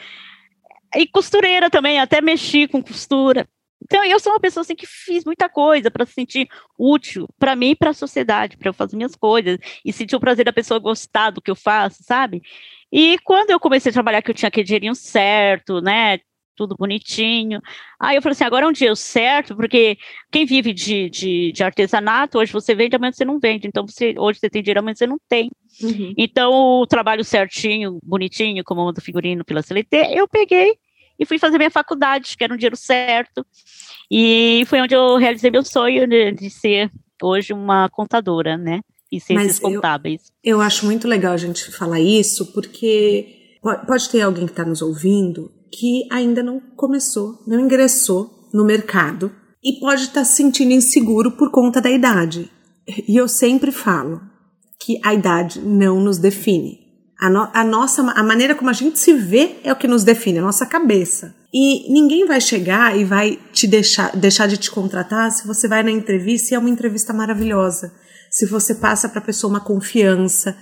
[0.96, 3.48] e costureira também, até mexi com costura.
[3.84, 7.56] Então, eu sou uma pessoa assim que fiz muita coisa para se sentir útil para
[7.56, 10.54] mim e para a sociedade, para eu fazer minhas coisas e sentir o prazer da
[10.54, 12.42] pessoa gostar do que eu faço, sabe?
[12.92, 16.20] E quando eu comecei a trabalhar, que eu tinha aquele dinheirinho certo, né?
[16.56, 17.62] tudo bonitinho.
[18.00, 19.98] Aí eu falei assim, agora é um dia certo, porque
[20.32, 23.68] quem vive de, de, de, artesanato, hoje você vende, amanhã você não vende.
[23.68, 25.52] Então, você, hoje você tem dinheiro, amanhã você não tem.
[25.82, 26.14] Uhum.
[26.18, 30.78] Então, o trabalho certinho, bonitinho, como do figurino pela CLT, eu peguei
[31.20, 33.46] e fui fazer minha faculdade, que era um dinheiro certo.
[34.10, 38.82] E foi onde eu realizei meu sonho de, de ser hoje uma contadora, né?
[39.12, 40.32] E ciências contábeis.
[40.44, 44.66] Eu, eu acho muito legal a gente falar isso, porque pode ter alguém que está
[44.66, 49.32] nos ouvindo que ainda não começou, não ingressou no mercado
[49.64, 52.50] e pode estar tá se sentindo inseguro por conta da idade.
[53.08, 54.22] E eu sempre falo,
[54.80, 56.85] que a idade não nos define.
[57.20, 60.04] A, no, a, nossa, a maneira como a gente se vê é o que nos
[60.04, 61.34] define, a nossa cabeça.
[61.54, 65.82] E ninguém vai chegar e vai te deixar, deixar de te contratar se você vai
[65.82, 67.94] na entrevista e é uma entrevista maravilhosa.
[68.30, 70.58] Se você passa para a pessoa uma confiança.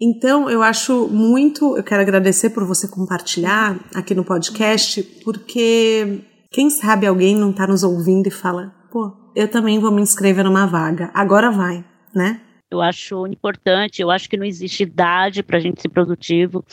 [0.00, 1.76] Então, eu acho muito.
[1.76, 7.66] Eu quero agradecer por você compartilhar aqui no podcast, porque quem sabe alguém não está
[7.66, 11.10] nos ouvindo e fala: pô, eu também vou me inscrever numa vaga.
[11.12, 12.40] Agora vai, né?
[12.74, 16.64] Eu acho importante, eu acho que não existe idade para a gente ser produtivo.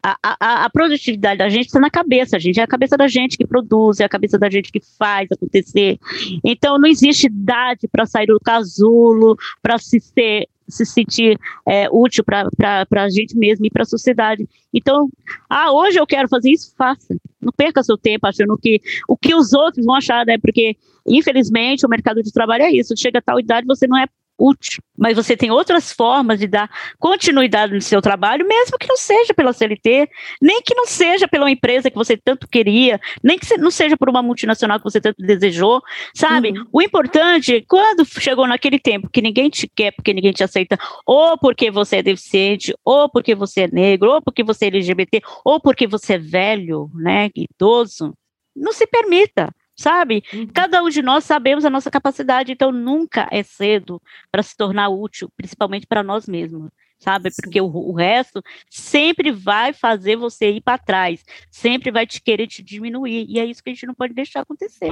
[0.00, 3.08] A, a, a, produtividade da gente está na cabeça, a gente é a cabeça da
[3.08, 5.98] gente que produz, é a cabeça da gente que faz acontecer.
[6.44, 12.22] Então não existe idade para sair do casulo, para se ser se sentir é, útil
[12.22, 14.46] para a gente mesmo e para a sociedade.
[14.72, 15.08] Então,
[15.48, 17.16] ah, hoje eu quero fazer isso, faça.
[17.40, 20.36] Não perca seu tempo achando que o que os outros vão achar, né?
[20.36, 22.94] Porque, infelizmente, o mercado de trabalho é isso.
[22.98, 24.06] Chega a tal idade, você não é
[24.38, 24.82] útil.
[24.96, 29.34] Mas você tem outras formas de dar continuidade no seu trabalho, mesmo que não seja
[29.34, 30.08] pela CLT,
[30.40, 34.08] nem que não seja pela empresa que você tanto queria, nem que não seja por
[34.08, 35.82] uma multinacional que você tanto desejou,
[36.14, 36.50] sabe?
[36.50, 36.66] Uhum.
[36.72, 40.78] O importante, é quando chegou naquele tempo que ninguém te quer, porque ninguém te aceita,
[41.06, 45.22] ou porque você é deficiente, ou porque você é negro, ou porque você é LGBT,
[45.44, 48.14] ou porque você é velho, né, idoso,
[48.54, 50.24] não se permita sabe?
[50.34, 50.48] Uhum.
[50.52, 54.88] Cada um de nós sabemos a nossa capacidade, então nunca é cedo para se tornar
[54.88, 57.30] útil, principalmente para nós mesmos, sabe?
[57.40, 62.48] Porque o, o, resto sempre vai fazer você ir para trás, sempre vai te querer
[62.48, 64.90] te diminuir, e é isso que a gente não pode deixar acontecer.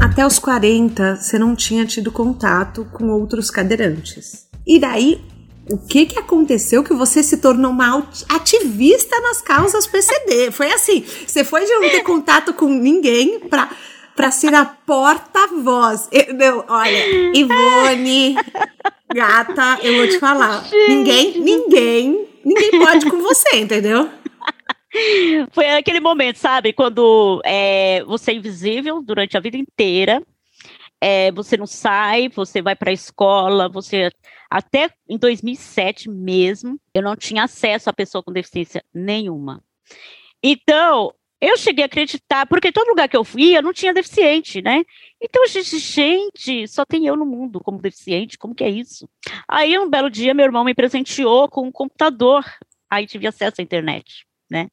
[0.00, 4.48] Até os 40, você não tinha tido contato com outros cadeirantes.
[4.64, 5.20] E daí,
[5.70, 10.50] o que que aconteceu que você se tornou uma ativista nas causas PCD?
[10.50, 13.68] Foi assim, você foi de não ter contato com ninguém para
[14.16, 16.10] para ser a porta-voz.
[16.66, 18.34] Olha, Ivone,
[19.14, 20.64] gata, eu vou te falar.
[20.64, 20.88] Gente.
[20.88, 24.10] Ninguém, ninguém, ninguém pode com você, entendeu?
[25.52, 26.72] Foi aquele momento, sabe?
[26.72, 30.20] Quando é, você é invisível durante a vida inteira,
[31.00, 34.10] é, você não sai, você vai para a escola, você
[34.50, 39.62] até em 2007 mesmo, eu não tinha acesso a pessoa com deficiência nenhuma.
[40.42, 44.84] Então, eu cheguei a acreditar, porque todo lugar que eu ia não tinha deficiente, né?
[45.20, 49.08] Então eu disse, gente, só tem eu no mundo como deficiente, como que é isso?
[49.46, 52.44] Aí um belo dia meu irmão me presenteou com um computador,
[52.90, 54.68] aí tive acesso à internet, né?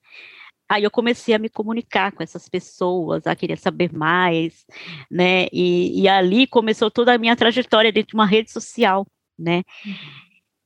[0.67, 4.65] Aí eu comecei a me comunicar com essas pessoas, a querer saber mais,
[5.11, 5.45] né?
[5.53, 9.05] E, e ali começou toda a minha trajetória dentro de uma rede social,
[9.37, 9.63] né?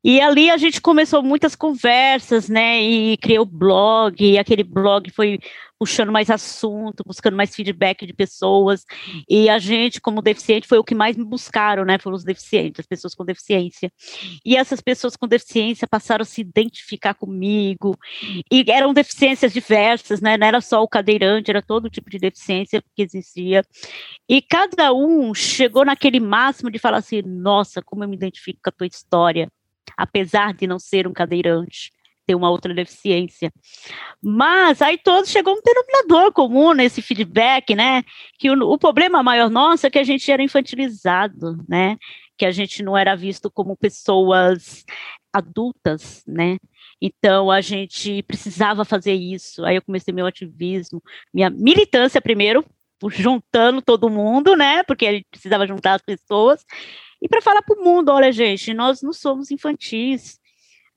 [0.04, 2.82] E ali a gente começou muitas conversas, né?
[2.82, 5.40] E criou blog, e aquele blog foi
[5.80, 8.86] puxando mais assunto, buscando mais feedback de pessoas.
[9.30, 11.98] E a gente, como deficiente, foi o que mais me buscaram, né?
[11.98, 13.92] Foram os deficientes, as pessoas com deficiência.
[14.46, 17.98] E essas pessoas com deficiência passaram a se identificar comigo.
[18.52, 20.38] E eram deficiências diversas, né?
[20.38, 23.64] Não era só o cadeirante, era todo tipo de deficiência que existia.
[24.28, 28.70] E cada um chegou naquele máximo de falar assim: nossa, como eu me identifico com
[28.70, 29.50] a tua história
[29.98, 31.92] apesar de não ser um cadeirante,
[32.30, 33.52] ter uma outra deficiência.
[34.22, 38.04] Mas aí todos chegou um denominador comum nesse feedback, né?
[38.38, 41.98] Que o, o problema maior nosso é que a gente era infantilizado, né?
[42.38, 44.86] Que a gente não era visto como pessoas
[45.34, 46.58] adultas, né?
[47.02, 49.66] Então a gente precisava fazer isso.
[49.66, 51.02] Aí eu comecei meu ativismo,
[51.34, 52.64] minha militância primeiro,
[53.10, 54.84] juntando todo mundo, né?
[54.84, 56.64] Porque ele precisava juntar as pessoas.
[57.22, 60.40] E para falar para o mundo, olha, gente, nós não somos infantis,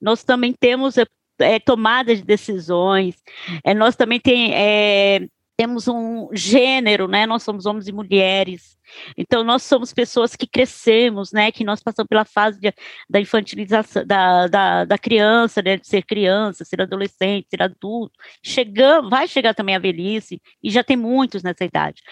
[0.01, 1.07] nós também temos é,
[1.39, 3.17] é tomada de decisões,
[3.65, 7.27] é, nós também tem, é, temos um gênero, né?
[7.27, 8.77] Nós somos homens e mulheres.
[9.17, 11.53] Então, nós somos pessoas que crescemos, né?
[11.53, 12.73] Que nós passamos pela fase de,
[13.09, 15.77] da infantilização da, da, da criança, né?
[15.77, 18.13] De ser criança, ser adolescente, ser adulto.
[18.43, 22.03] Chegamos, vai chegar também a velhice, e já tem muitos nessa idade.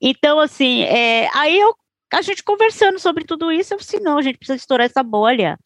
[0.00, 1.74] Então, assim, é, aí eu
[2.16, 5.58] a gente conversando sobre tudo isso, eu disse, não, a gente precisa estourar essa bolha,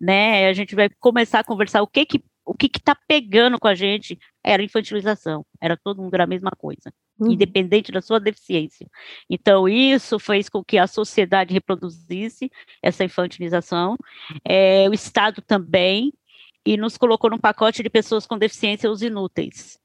[0.00, 0.48] né?
[0.48, 3.74] A gente vai começar a conversar o que que o que está pegando com a
[3.74, 7.30] gente era infantilização, era todo mundo era a mesma coisa, uhum.
[7.30, 8.88] independente da sua deficiência.
[9.28, 12.50] Então, isso fez com que a sociedade reproduzisse
[12.82, 13.94] essa infantilização,
[14.44, 16.12] é, o Estado também,
[16.66, 19.78] e nos colocou num pacote de pessoas com deficiência os inúteis.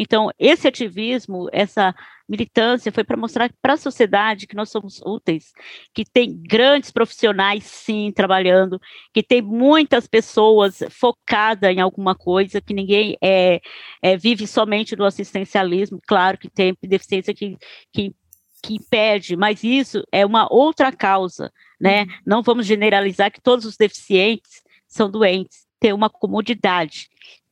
[0.00, 1.92] Então, esse ativismo, essa
[2.28, 5.52] militância foi para mostrar para a sociedade que nós somos úteis,
[5.92, 8.80] que tem grandes profissionais, sim, trabalhando,
[9.12, 13.60] que tem muitas pessoas focadas em alguma coisa, que ninguém é,
[14.00, 17.56] é, vive somente do assistencialismo, claro que tem deficiência que,
[17.92, 18.14] que
[18.60, 22.02] que impede, mas isso é uma outra causa, né?
[22.02, 22.08] Uhum.
[22.26, 27.08] Não vamos generalizar que todos os deficientes são doentes, tem uma comodidade,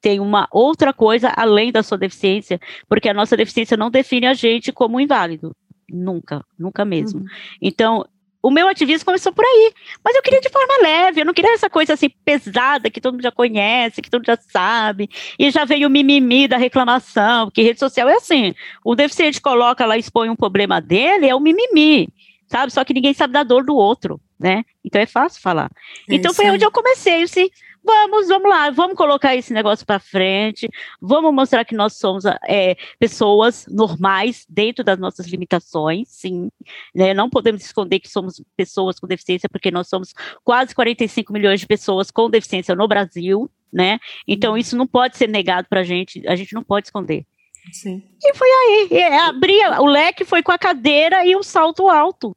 [0.07, 4.35] tem uma outra coisa além da sua deficiência, porque a nossa deficiência não define a
[4.35, 5.51] gente como inválido,
[5.91, 7.23] nunca, nunca mesmo.
[7.23, 7.27] Uhum.
[7.61, 8.07] Então,
[8.41, 9.73] o meu ativismo começou por aí,
[10.05, 13.15] mas eu queria de forma leve, eu não queria essa coisa assim pesada que todo
[13.15, 17.47] mundo já conhece, que todo mundo já sabe, e já veio o mimimi da reclamação,
[17.47, 21.41] porque rede social é assim, o deficiente coloca lá, expõe um problema dele, é o
[21.41, 22.09] mimimi,
[22.47, 22.73] sabe?
[22.73, 24.63] Só que ninguém sabe da dor do outro, né?
[24.85, 25.69] Então é fácil falar.
[26.09, 27.51] É então foi onde eu comecei, assim,
[27.87, 30.69] Vamos, vamos lá, vamos colocar esse negócio para frente,
[31.01, 36.51] vamos mostrar que nós somos é, pessoas normais dentro das nossas limitações, sim,
[36.93, 37.15] né?
[37.15, 41.67] não podemos esconder que somos pessoas com deficiência, porque nós somos quase 45 milhões de
[41.67, 44.01] pessoas com deficiência no Brasil, né?
[44.27, 47.25] Então isso não pode ser negado para a gente, a gente não pode esconder.
[47.73, 48.03] Sim.
[48.21, 52.35] E foi aí, e abria, o leque foi com a cadeira e o salto alto.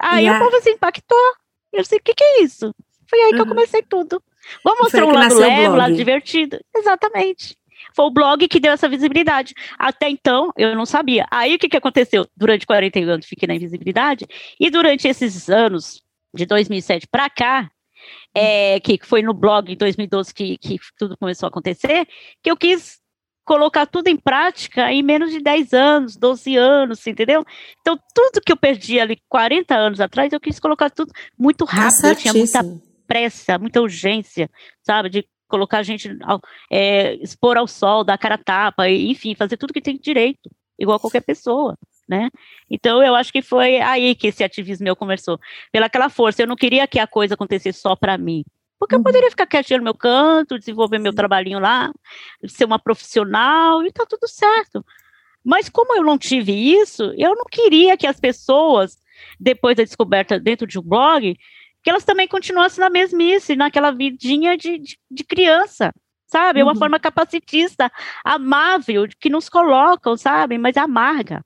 [0.00, 0.44] Aí yeah.
[0.44, 1.34] o povo se impactou.
[1.72, 2.74] Eu disse, o que, que é isso?
[3.08, 3.30] Foi aí uhum.
[3.30, 3.48] que eu uhum.
[3.50, 4.22] comecei tudo.
[4.64, 6.58] Vamos mostrar um lado leve, um lado divertido.
[6.74, 7.56] Exatamente.
[7.94, 9.54] Foi o blog que deu essa visibilidade.
[9.78, 11.26] Até então, eu não sabia.
[11.30, 12.26] Aí, o que, que aconteceu?
[12.36, 14.26] Durante 40 anos, fiquei na invisibilidade.
[14.58, 16.02] E durante esses anos,
[16.34, 17.70] de 2007 para cá,
[18.34, 22.06] é, que foi no blog em 2012 que, que tudo começou a acontecer,
[22.42, 22.98] que eu quis
[23.44, 27.44] colocar tudo em prática em menos de 10 anos, 12 anos, entendeu?
[27.80, 31.72] Então, tudo que eu perdi ali 40 anos atrás, eu quis colocar tudo muito tá
[31.72, 32.62] rápido, eu tinha muita
[33.08, 34.48] pressa, muita urgência,
[34.82, 36.10] sabe, de colocar a gente,
[36.70, 41.00] é, expor ao sol, dar cara a tapa, enfim, fazer tudo que tem direito, igual
[41.00, 42.28] qualquer pessoa, né?
[42.70, 45.40] Então eu acho que foi aí que esse ativismo meu começou,
[45.72, 46.42] pelaquela força.
[46.42, 48.44] Eu não queria que a coisa acontecesse só para mim,
[48.78, 49.04] porque eu uhum.
[49.04, 51.90] poderia ficar quietinha no meu canto, desenvolver meu trabalhinho lá,
[52.46, 54.84] ser uma profissional e tá tudo certo.
[55.42, 58.98] Mas como eu não tive isso, eu não queria que as pessoas,
[59.40, 61.38] depois da descoberta dentro de um blog,
[61.82, 65.92] que elas também continuassem na mesmice, naquela vidinha de, de, de criança,
[66.26, 66.60] sabe?
[66.60, 66.78] É uma uhum.
[66.78, 67.90] forma capacitista,
[68.24, 70.58] amável, que nos colocam, sabe?
[70.58, 71.44] Mas amarga.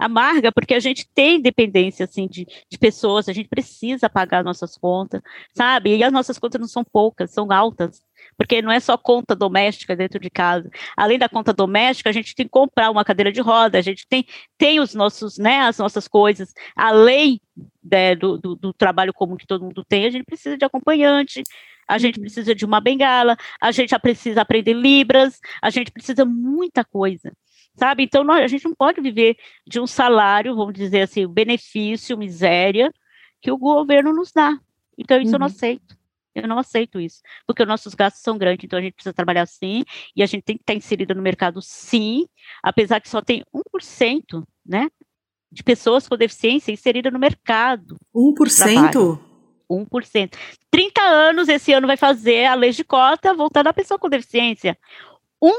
[0.00, 4.76] Amarga, porque a gente tem dependência, assim, de, de pessoas, a gente precisa pagar nossas
[4.78, 5.20] contas,
[5.54, 5.96] sabe?
[5.96, 8.02] E as nossas contas não são poucas, são altas
[8.36, 10.70] porque não é só conta doméstica dentro de casa.
[10.96, 14.06] Além da conta doméstica, a gente tem que comprar uma cadeira de roda, a gente
[14.08, 14.24] tem,
[14.56, 17.40] tem os nossos, né, as nossas coisas, além
[17.82, 21.42] né, do, do, do trabalho comum que todo mundo tem, a gente precisa de acompanhante,
[21.86, 22.22] a gente uhum.
[22.22, 27.32] precisa de uma bengala, a gente precisa aprender libras, a gente precisa muita coisa,
[27.80, 28.02] sabe?
[28.02, 32.92] Então nós, a gente não pode viver de um salário, vamos dizer assim, benefício, miséria
[33.40, 34.58] que o governo nos dá.
[34.98, 35.36] Então isso uhum.
[35.36, 35.52] eu não uhum.
[35.52, 36.00] aceito.
[36.32, 39.44] Eu não aceito isso, porque os nossos gastos são grandes, então a gente precisa trabalhar
[39.46, 39.82] sim,
[40.14, 42.24] e a gente tem que estar inserida no mercado sim,
[42.62, 44.88] apesar que só tem 1%, né,
[45.50, 47.96] de pessoas com deficiência inserida no mercado.
[48.14, 49.18] 1%?
[49.68, 50.36] 1%.
[50.70, 54.78] 30 anos esse ano vai fazer a lei de cota voltada à pessoa com deficiência.
[55.42, 55.50] 1%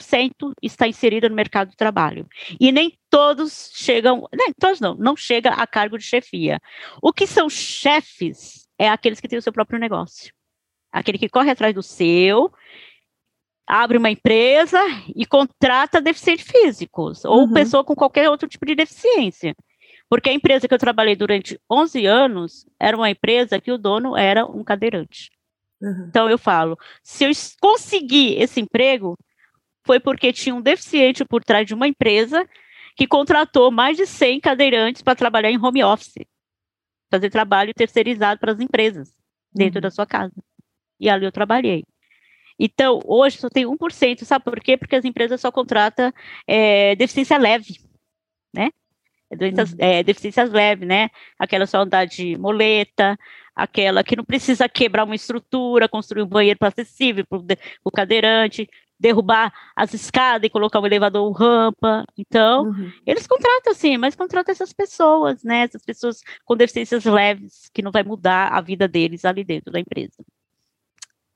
[0.00, 2.26] está inserida no mercado de trabalho.
[2.60, 6.60] E nem todos chegam, nem todos não, não chega a cargo de chefia.
[7.02, 10.32] O que são chefes é aqueles que têm o seu próprio negócio.
[10.90, 12.52] Aquele que corre atrás do seu,
[13.66, 14.78] abre uma empresa
[15.14, 17.52] e contrata deficientes físicos ou uhum.
[17.52, 19.54] pessoa com qualquer outro tipo de deficiência.
[20.08, 24.14] Porque a empresa que eu trabalhei durante 11 anos era uma empresa que o dono
[24.16, 25.30] era um cadeirante.
[25.80, 26.06] Uhum.
[26.08, 29.16] Então eu falo, se eu conseguir esse emprego,
[29.84, 32.48] foi porque tinha um deficiente por trás de uma empresa
[32.96, 36.14] que contratou mais de 100 cadeirantes para trabalhar em home office
[37.12, 39.14] fazer trabalho terceirizado para as empresas
[39.54, 39.82] dentro uhum.
[39.82, 40.32] da sua casa.
[40.98, 41.84] E ali eu trabalhei.
[42.58, 44.78] Então, hoje só tem 1%, sabe por quê?
[44.78, 46.12] Porque as empresas só contratam
[46.46, 47.78] é, deficiência leve,
[48.54, 48.70] né?
[49.36, 49.78] Doenças, uhum.
[49.78, 51.10] é, deficiências leves, né?
[51.38, 53.18] Aquela só andar de moleta,
[53.54, 57.38] aquela que não precisa quebrar uma estrutura, construir um banheiro para acessível para
[57.84, 58.68] o cadeirante,
[59.02, 62.04] derrubar as escadas e colocar o elevador ou rampa.
[62.16, 62.92] Então, uhum.
[63.04, 65.64] eles contratam sim, mas contratam essas pessoas, né?
[65.64, 69.80] Essas pessoas com deficiências leves, que não vai mudar a vida deles ali dentro da
[69.80, 70.24] empresa.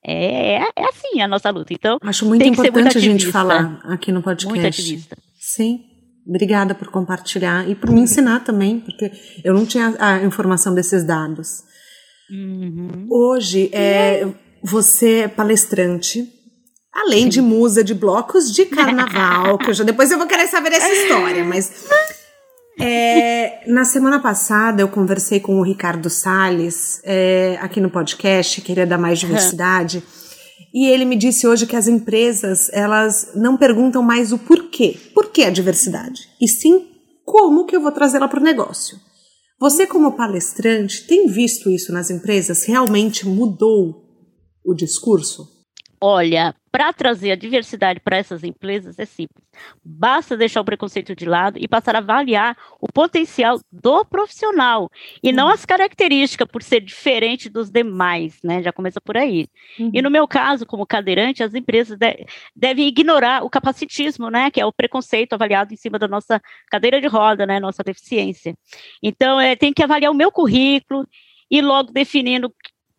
[0.05, 1.75] É, é, é assim a nossa luta.
[1.75, 4.49] Então, acho muito importante muito a gente falar aqui no podcast.
[4.49, 5.19] Muito ativista.
[5.37, 5.85] Sim.
[6.25, 9.13] Obrigada por compartilhar e por me ensinar também, porque
[9.45, 11.63] eu não tinha a informação desses dados.
[12.29, 13.07] Uhum.
[13.09, 14.27] Hoje, é,
[14.61, 16.36] você é palestrante,
[16.97, 17.29] Além Sim.
[17.29, 20.91] de musa de blocos de carnaval, que eu já, depois eu vou querer saber essa
[20.91, 21.71] história, mas.
[22.81, 28.73] É, na semana passada eu conversei com o Ricardo Salles é, aqui no podcast, que
[28.73, 30.03] ele é da Mais Diversidade,
[30.73, 35.31] e ele me disse hoje que as empresas elas não perguntam mais o porquê, por
[35.31, 36.87] que a diversidade, e sim
[37.27, 38.99] como que eu vou trazê-la para o negócio.
[39.59, 42.65] Você, como palestrante, tem visto isso nas empresas?
[42.65, 44.03] Realmente mudou
[44.65, 45.56] o discurso?
[46.01, 49.43] Olha, para trazer a diversidade para essas empresas é simples.
[49.83, 54.91] Basta deixar o preconceito de lado e passar a avaliar o potencial do profissional
[55.23, 55.35] e uhum.
[55.35, 58.63] não as características por ser diferente dos demais, né?
[58.63, 59.47] Já começa por aí.
[59.79, 59.91] Uhum.
[59.95, 64.51] E no meu caso, como cadeirante, as empresas de devem ignorar o capacitismo, né?
[64.51, 67.59] Que é o preconceito avaliado em cima da nossa cadeira de roda, né?
[67.59, 68.55] Nossa deficiência.
[69.03, 71.09] Então, é, tem que avaliar o meu currículo
[71.51, 72.53] e logo definindo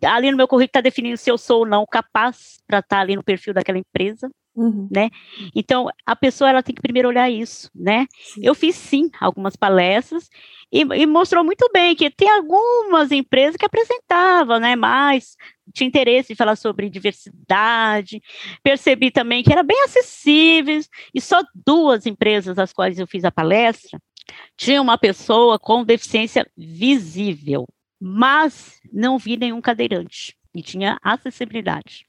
[0.04, 3.02] ali no meu currículo está definindo se eu sou ou não capaz para estar tá
[3.02, 4.30] ali no perfil daquela empresa.
[4.56, 4.88] Uhum.
[4.92, 5.12] Né?
[5.56, 8.08] Então, a pessoa ela tem que primeiro olhar isso, né?
[8.20, 8.42] Sim.
[8.44, 10.28] Eu fiz sim algumas palestras
[10.72, 14.76] e, e, mostrou muito bem que tem algumas empresas que apresentavam, né?
[14.76, 15.36] Mais
[15.72, 18.20] tinha interesse em falar sobre diversidade.
[18.64, 23.32] Percebi também que era bem acessíveis e só duas empresas às quais eu fiz a
[23.32, 24.00] palestra
[24.58, 27.66] tinha uma pessoa com deficiência visível
[28.00, 32.06] mas não vi nenhum cadeirante e tinha acessibilidade,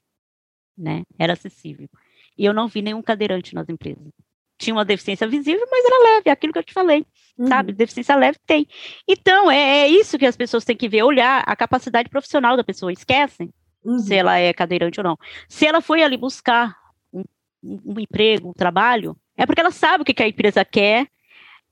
[0.77, 1.03] né?
[1.17, 1.89] Era acessível.
[2.37, 4.11] E eu não vi nenhum cadeirante nas empresas.
[4.57, 7.05] Tinha uma deficiência visível, mas era leve, é aquilo que eu te falei,
[7.37, 7.47] uhum.
[7.47, 7.73] sabe?
[7.73, 8.67] Deficiência leve tem.
[9.07, 12.63] Então, é, é, isso que as pessoas têm que ver, olhar a capacidade profissional da
[12.63, 12.91] pessoa.
[12.91, 13.99] Esquecem uhum.
[13.99, 15.17] se ela é cadeirante ou não.
[15.47, 16.75] Se ela foi ali buscar
[17.13, 17.23] um,
[17.63, 21.07] um emprego, um trabalho, é porque ela sabe o que a empresa quer,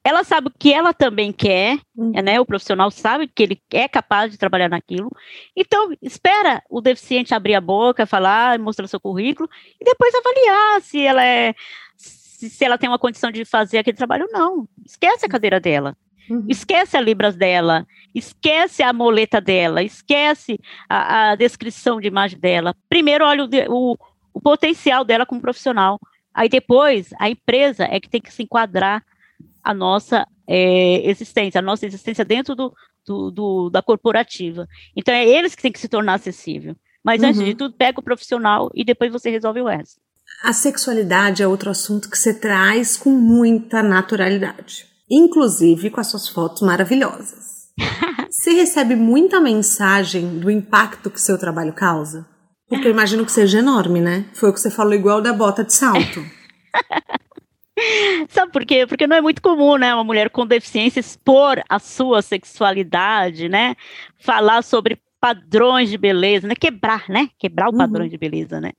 [0.08, 2.12] ela sabe o que ela também quer, uhum.
[2.24, 2.40] né?
[2.40, 5.12] O profissional sabe que ele é capaz de trabalhar naquilo.
[5.54, 9.50] Então, espera o deficiente abrir a boca, falar, mostrar seu currículo
[9.82, 11.54] e depois avaliar se ela é
[11.98, 14.68] se, ela tem uma condição de fazer aquele trabalho ou não.
[14.86, 15.94] Esquece a cadeira dela.
[16.30, 16.46] Uhum.
[16.48, 17.86] Esquece a libras dela,
[18.16, 22.74] esquece a moleta dela, esquece a, a descrição de imagem dela.
[22.88, 23.98] Primeiro, olha o, o,
[24.36, 26.00] o potencial dela como profissional.
[26.34, 29.04] Aí depois, a empresa é que tem que se enquadrar
[29.68, 32.74] a nossa é, existência, a nossa existência dentro do,
[33.06, 34.66] do, do, da corporativa.
[34.96, 36.74] Então, é eles que têm que se tornar acessível.
[37.04, 37.28] Mas, uhum.
[37.28, 40.00] antes de tudo, pega o profissional e depois você resolve o resto.
[40.42, 46.30] A sexualidade é outro assunto que você traz com muita naturalidade, inclusive com as suas
[46.30, 47.68] fotos maravilhosas.
[48.32, 52.26] você recebe muita mensagem do impacto que seu trabalho causa?
[52.70, 54.26] Porque eu imagino que seja enorme, né?
[54.34, 56.24] Foi o que você falou, igual da bota de salto.
[58.30, 58.86] Sabe por quê?
[58.88, 63.76] Porque não é muito comum, né, uma mulher com deficiência expor a sua sexualidade, né?
[64.20, 66.54] Falar sobre padrões de beleza, né?
[66.56, 67.30] Quebrar, né?
[67.40, 67.78] Quebrar o uhum.
[67.78, 68.72] padrão de beleza, né?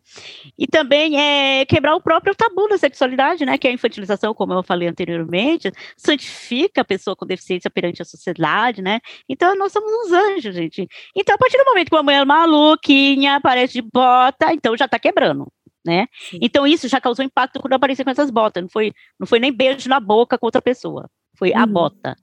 [0.56, 3.58] E também é quebrar o próprio tabu da sexualidade, né?
[3.58, 8.04] Que é a infantilização, como eu falei anteriormente, santifica a pessoa com deficiência perante a
[8.04, 9.00] sociedade, né?
[9.28, 10.86] Então nós somos uns anjos, gente.
[11.14, 14.98] Então a partir do momento que uma mulher maluquinha aparece de bota, então já tá
[14.98, 15.46] quebrando
[15.88, 16.06] né?
[16.30, 16.38] Sim.
[16.42, 18.62] Então isso já causou impacto quando eu apareci com essas botas.
[18.62, 21.10] Não foi, não foi nem beijo na boca com outra pessoa.
[21.36, 21.58] Foi uhum.
[21.58, 22.16] a bota.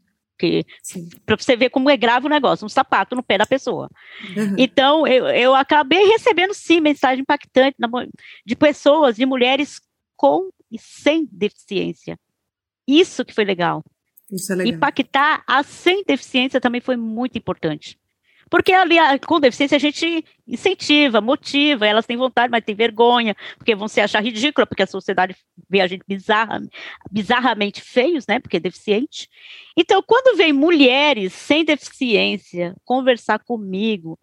[1.26, 3.90] Para você ver como é grave o negócio, um sapato no pé da pessoa.
[4.36, 4.56] Uhum.
[4.58, 7.78] Então, eu, eu acabei recebendo, sim, mensagem impactante
[8.46, 9.80] de pessoas, de mulheres
[10.16, 12.20] com e sem deficiência.
[12.86, 13.84] Isso que foi legal.
[14.30, 14.74] Isso é legal.
[14.74, 17.98] Impactar a sem deficiência também foi muito importante.
[18.50, 23.76] Porque ali, com deficiência, a gente incentiva, motiva, elas têm vontade, mas têm vergonha, porque
[23.76, 25.36] vão se achar ridícula, porque a sociedade
[25.70, 26.62] vê a gente bizarra,
[27.12, 28.40] bizarramente feios, né?
[28.40, 29.28] Porque é deficiente.
[29.76, 34.18] Então, quando vem mulheres sem deficiência conversar comigo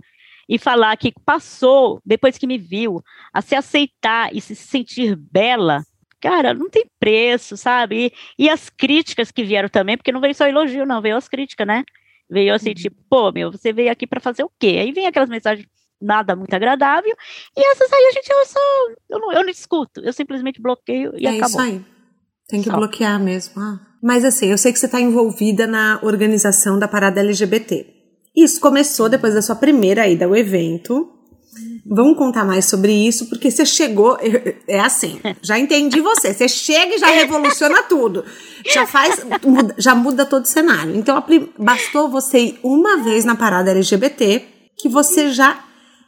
[0.49, 3.03] e falar que passou, depois que me viu,
[3.33, 5.83] a se aceitar e se sentir bela,
[6.21, 8.13] cara, não tem preço, sabe?
[8.39, 11.29] E, e, as críticas que vieram também, porque não veio só elogio, não, veio as
[11.29, 11.85] críticas, né?
[12.33, 12.75] Veio assim, uhum.
[12.75, 14.79] tipo, pô, meu, você veio aqui para fazer o quê?
[14.81, 15.69] Aí vem aquelas mensagens
[16.01, 17.15] nada muito agradável,
[17.57, 18.61] e essas aí a gente, eu só,
[19.11, 21.61] eu não, eu não escuto, eu simplesmente bloqueio e é acabou.
[21.61, 21.85] É isso aí.
[22.49, 22.77] Tem que só.
[22.77, 23.63] bloquear mesmo.
[23.63, 23.81] Ah.
[24.03, 27.87] Mas assim, eu sei que você está envolvida na organização da parada LGBT.
[28.35, 31.09] Isso começou depois da sua primeira ida ao evento,
[31.85, 34.17] Vamos contar mais sobre isso, porque você chegou.
[34.69, 36.33] É assim, já entendi você.
[36.33, 38.25] Você chega e já revoluciona tudo.
[38.73, 39.21] Já faz.
[39.77, 40.95] Já muda todo o cenário.
[40.95, 41.23] Então,
[41.59, 44.45] bastou você ir uma vez na parada LGBT
[44.79, 45.59] que você já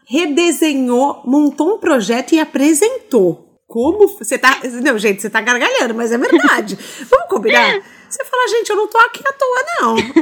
[0.07, 3.45] redesenhou, montou um projeto e apresentou.
[3.67, 4.61] Como você tá.
[4.83, 6.79] Não, gente, você tá gargalhando, mas é verdade.
[7.11, 7.81] Vamos combinar?
[8.15, 9.97] Você fala, gente, eu não tô aqui à toa, não.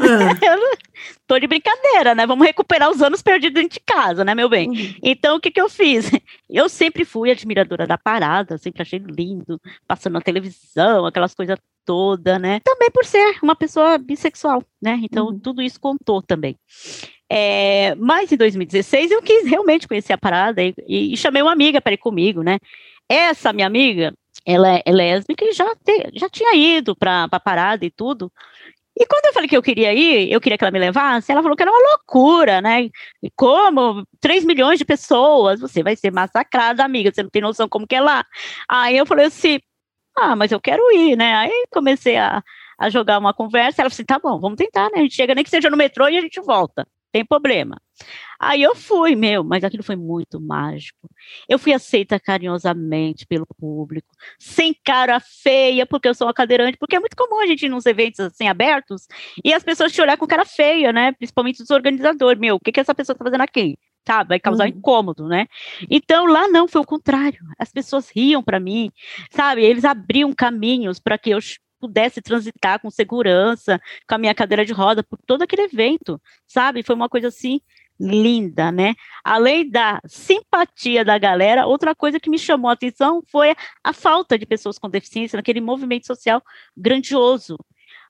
[0.43, 1.16] Ah.
[1.26, 2.26] tô de brincadeira, né?
[2.26, 4.68] Vamos recuperar os anos perdidos dentro de casa, né, meu bem?
[4.70, 4.95] Uhum.
[5.03, 6.11] Então, o que que eu fiz?
[6.49, 12.40] Eu sempre fui admiradora da parada, sempre achei lindo, passando na televisão, aquelas coisas todas,
[12.40, 12.61] né?
[12.64, 14.99] Também por ser uma pessoa bissexual, né?
[15.03, 15.38] Então, uhum.
[15.38, 16.57] tudo isso contou também.
[17.30, 21.53] É, mas em 2016 eu quis realmente conhecer a parada e, e, e chamei uma
[21.53, 22.59] amiga para ir comigo, né?
[23.09, 24.12] Essa minha amiga,
[24.47, 28.32] ela é, é lésbica e já, te, já tinha ido para a parada e tudo.
[28.99, 31.43] E quando eu falei que eu queria ir, eu queria que ela me levasse, ela
[31.43, 32.90] falou que era uma loucura, né?
[33.34, 34.07] Como?
[34.20, 37.95] 3 milhões de pessoas, você vai ser massacrada, amiga, você não tem noção como que
[37.95, 38.24] é lá.
[38.68, 39.61] Aí eu falei assim,
[40.16, 41.34] ah, mas eu quero ir, né?
[41.34, 42.43] Aí comecei a,
[42.78, 44.99] a jogar uma conversa, ela falou assim, tá bom, vamos tentar, né?
[44.99, 47.80] A gente chega nem que seja no metrô e a gente volta tem problema.
[48.45, 51.09] Aí eu fui, meu, mas aquilo foi muito mágico.
[51.49, 56.97] Eu fui aceita carinhosamente pelo público, sem cara feia, porque eu sou uma cadeirante, porque
[56.97, 59.07] é muito comum a gente ir nos eventos assim abertos
[59.45, 61.12] e as pessoas te olhar com cara feia, né?
[61.12, 62.40] Principalmente os organizadores.
[62.40, 63.78] Meu, o que, que essa pessoa está fazendo aqui?
[64.03, 64.70] Tá, vai causar uhum.
[64.70, 65.47] incômodo, né?
[65.88, 67.38] Então lá não, foi o contrário.
[67.57, 68.90] As pessoas riam para mim,
[69.30, 69.64] sabe?
[69.64, 71.38] Eles abriam caminhos para que eu
[71.78, 76.82] pudesse transitar com segurança, com a minha cadeira de roda, por todo aquele evento, sabe?
[76.82, 77.61] Foi uma coisa assim
[77.99, 78.95] linda, né?
[79.24, 84.38] Além da simpatia da galera, outra coisa que me chamou a atenção foi a falta
[84.38, 86.43] de pessoas com deficiência naquele movimento social
[86.76, 87.57] grandioso.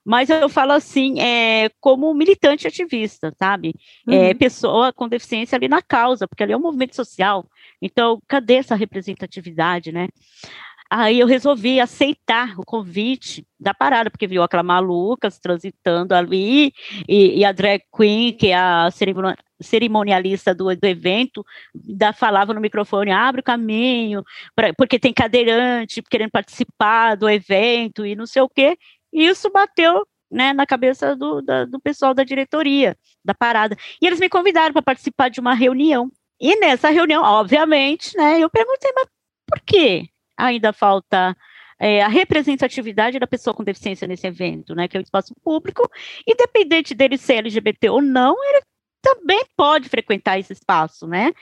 [0.05, 3.75] Mas eu falo assim, é, como militante ativista, sabe?
[4.09, 4.23] É, uhum.
[4.25, 7.47] É, pessoa com deficiência ali na causa, porque ali é um movimento social.
[7.81, 10.09] Então, cadê essa representatividade, né?
[10.91, 16.71] Aí eu resolvi aceitar o convite da parada, porque viu aquela maluca transitando ali,
[17.09, 18.91] e, e, a drag queen, que é a
[19.63, 21.45] cerimonialista do, do evento,
[21.75, 24.23] da, falava no microfone, abre o caminho,
[24.55, 28.77] pra, porque tem cadeirante querendo participar do evento e não sei o quê,
[29.13, 33.77] e isso bateu né, na cabeça do, da, do pessoal da diretoria da parada.
[34.01, 36.11] E eles me convidaram para participar de uma reunião.
[36.41, 39.07] E nessa reunião, obviamente, né, eu perguntei, mas
[39.47, 40.09] por quê?
[40.37, 41.37] ainda falta
[41.79, 45.89] é, a representatividade da pessoa com deficiência nesse evento, né, que é o espaço público,
[46.27, 48.63] independente dele ser LGBT ou não, ele
[49.03, 51.33] também pode frequentar esse espaço, né?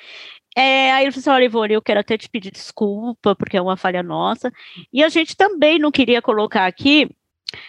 [0.56, 3.62] É, aí ele falou assim, olha, Ivone, eu quero até te pedir desculpa, porque é
[3.62, 4.52] uma falha nossa,
[4.92, 7.08] e a gente também não queria colocar aqui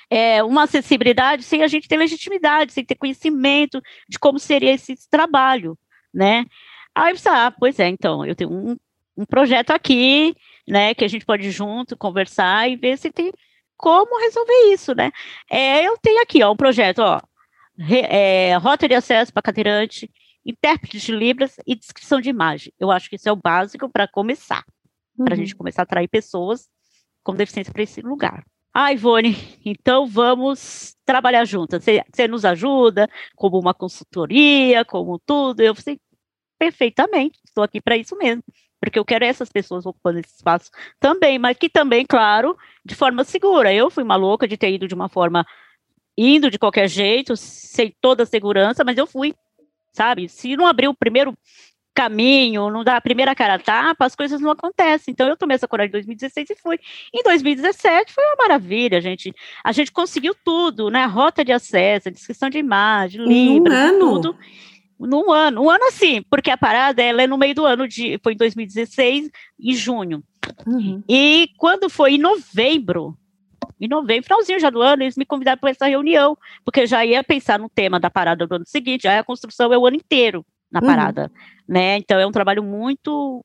[0.09, 4.95] é, uma acessibilidade sem a gente ter legitimidade, sem ter conhecimento de como seria esse
[5.09, 5.77] trabalho,
[6.13, 6.45] né?
[6.95, 8.77] Aí eu disse, ah, pois é, então, eu tenho um,
[9.17, 10.35] um projeto aqui,
[10.67, 13.31] né, que a gente pode junto conversar e ver se tem
[13.77, 15.11] como resolver isso, né?
[15.49, 17.19] É, eu tenho aqui, ó, um projeto, ó,
[17.81, 20.09] re, é, rota de acesso para cadeirante,
[20.45, 22.73] intérprete de libras e descrição de imagem.
[22.79, 24.63] Eu acho que isso é o básico para começar,
[25.17, 25.25] uhum.
[25.25, 26.69] para a gente começar a atrair pessoas
[27.23, 28.43] com deficiência para esse lugar.
[28.73, 31.83] Ah, Ivone, então vamos trabalhar juntas.
[31.83, 35.61] Você, nos ajuda como uma consultoria, como tudo.
[35.61, 35.99] Eu falei,
[36.57, 38.43] perfeitamente, estou aqui para isso mesmo
[38.81, 43.23] porque eu quero essas pessoas ocupando esse espaço também, mas que também, claro, de forma
[43.23, 43.71] segura.
[43.71, 45.45] Eu fui uma louca de ter ido de uma forma,
[46.17, 49.33] indo de qualquer jeito, sem toda a segurança, mas eu fui,
[49.91, 50.27] sabe?
[50.29, 51.37] Se não abrir o primeiro
[51.93, 55.11] caminho, não dar a primeira cara a tapa, as coisas não acontecem.
[55.11, 56.79] Então eu tomei essa coragem em 2016 e fui.
[57.13, 59.33] Em 2017 foi uma maravilha, gente.
[59.63, 61.05] A gente conseguiu tudo, né?
[61.05, 64.37] Rota de acesso, descrição de imagem, Libra, um tudo
[65.07, 68.19] num ano, um ano assim, porque a parada ela é no meio do ano, de,
[68.23, 70.23] foi em 2016, em junho.
[70.65, 71.03] Uhum.
[71.09, 73.17] E quando foi em novembro,
[73.81, 77.03] em novembro, finalzinho já do ano, eles me convidaram para essa reunião, porque eu já
[77.03, 79.97] ia pensar no tema da parada do ano seguinte, já a construção é o ano
[79.97, 80.85] inteiro na uhum.
[80.85, 81.29] parada, uhum.
[81.67, 81.97] né?
[81.97, 83.43] Então é um trabalho muito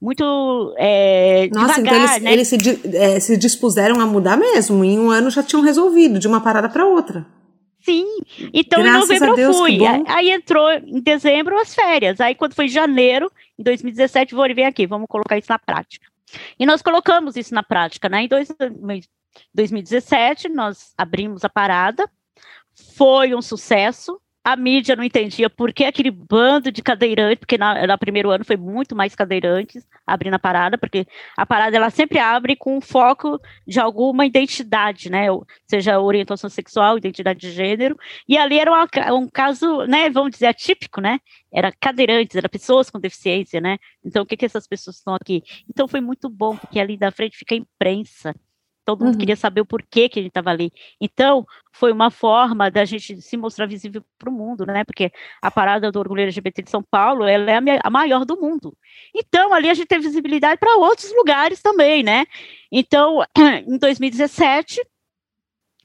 [0.00, 2.32] muito é, Nossa, devagar, então eles, né?
[2.32, 6.26] eles se, é, se dispuseram a mudar mesmo, em um ano já tinham resolvido, de
[6.26, 7.24] uma parada para outra.
[7.82, 8.06] Sim.
[8.52, 9.78] Então, Graças em novembro Deus, eu fui.
[10.06, 12.20] Aí entrou em dezembro as férias.
[12.20, 16.06] Aí, quando foi janeiro, em 2017, vou vir aqui, vamos colocar isso na prática.
[16.58, 18.22] E nós colocamos isso na prática, né?
[18.22, 18.48] Em dois,
[19.54, 22.08] 2017, nós abrimos a parada,
[22.96, 27.98] foi um sucesso a mídia não entendia por que aquele bando de cadeirantes, porque no
[27.98, 31.06] primeiro ano foi muito mais cadeirantes abrindo a parada, porque
[31.36, 35.26] a parada ela sempre abre com foco de alguma identidade, né?
[35.66, 37.96] Seja orientação sexual, identidade de gênero,
[38.28, 38.72] e ali era
[39.14, 41.20] um caso, né, vamos dizer, atípico, né?
[41.52, 43.78] Era cadeirantes, era pessoas com deficiência, né?
[44.04, 45.42] Então, o que, que essas pessoas estão aqui?
[45.70, 48.34] Então, foi muito bom, porque ali da frente fica a imprensa,
[48.92, 49.20] Todo mundo uhum.
[49.20, 50.70] queria saber o porquê que a gente estava ali.
[51.00, 54.84] Então, foi uma forma da gente se mostrar visível para o mundo, né?
[54.84, 58.76] Porque a parada do Orgulho LGBT de São Paulo, ela é a, maior do mundo.
[59.14, 62.26] Então, ali a gente teve visibilidade para outros lugares também, né?
[62.70, 63.24] Então,
[63.66, 64.80] em 2017,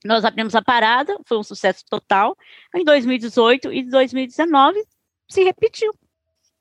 [0.03, 2.35] nós abrimos a parada, foi um sucesso total.
[2.75, 4.83] Em 2018 e 2019
[5.29, 5.93] se repetiu,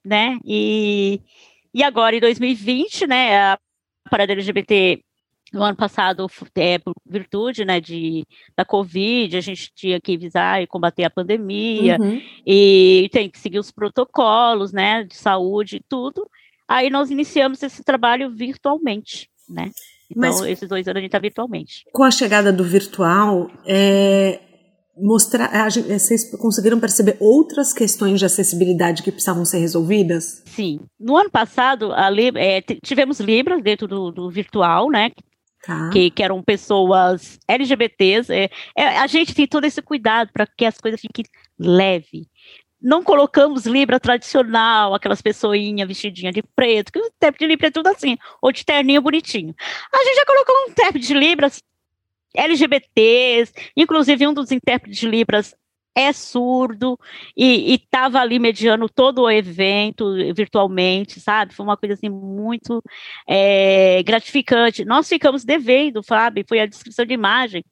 [0.04, 0.38] né?
[0.44, 1.20] E,
[1.74, 3.58] e agora em 2020, né, a
[4.08, 5.02] parada LGBT
[5.52, 6.26] no ano passado,
[6.56, 8.24] é, por virtude né, de,
[8.56, 12.20] da Covid, a gente tinha que visar e combater a pandemia, uhum.
[12.44, 16.28] e tem que seguir os protocolos né, de saúde e tudo.
[16.68, 19.70] Aí nós iniciamos esse trabalho virtualmente, né?
[20.10, 21.84] Então, Mas, esses dois anos a gente está virtualmente.
[21.92, 24.40] Com a chegada do virtual, é,
[24.96, 30.42] mostrar, vocês conseguiram perceber outras questões de acessibilidade que precisavam ser resolvidas?
[30.46, 30.80] Sim.
[30.98, 31.92] No ano passado,
[32.36, 35.10] é, tivemos Libras dentro do, do virtual, né?
[35.64, 35.90] Tá.
[35.90, 38.32] Que, que, eram pessoas LGBTs.
[38.32, 41.24] É, é, a gente tem todo esse cuidado para que as coisas fiquem
[41.58, 42.28] leve.
[42.80, 47.70] Não colocamos Libra tradicional, aquelas pessoinhas vestidinhas de preto, que o intérprete de Libra é
[47.70, 49.54] tudo assim, ou de terninho bonitinho.
[49.92, 51.60] A gente já colocou um intérprete de Libras
[52.34, 55.54] LGBTs, inclusive um dos intérpretes de Libras
[55.96, 56.98] é surdo
[57.34, 61.54] e estava ali mediando todo o evento virtualmente, sabe?
[61.54, 62.82] Foi uma coisa assim muito
[63.26, 64.84] é, gratificante.
[64.84, 67.64] Nós ficamos devendo, Fábio, foi a descrição de imagem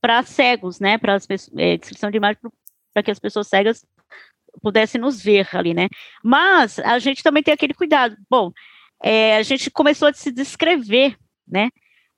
[0.00, 0.98] para cegos, né?
[0.98, 1.16] Para
[1.56, 2.38] é, descrição de imagem
[2.92, 3.86] para que as pessoas cegas
[4.60, 5.88] pudessem nos ver ali, né?
[6.22, 8.16] Mas a gente também tem aquele cuidado.
[8.28, 8.50] Bom,
[9.02, 11.70] é, a gente começou a se descrever, né?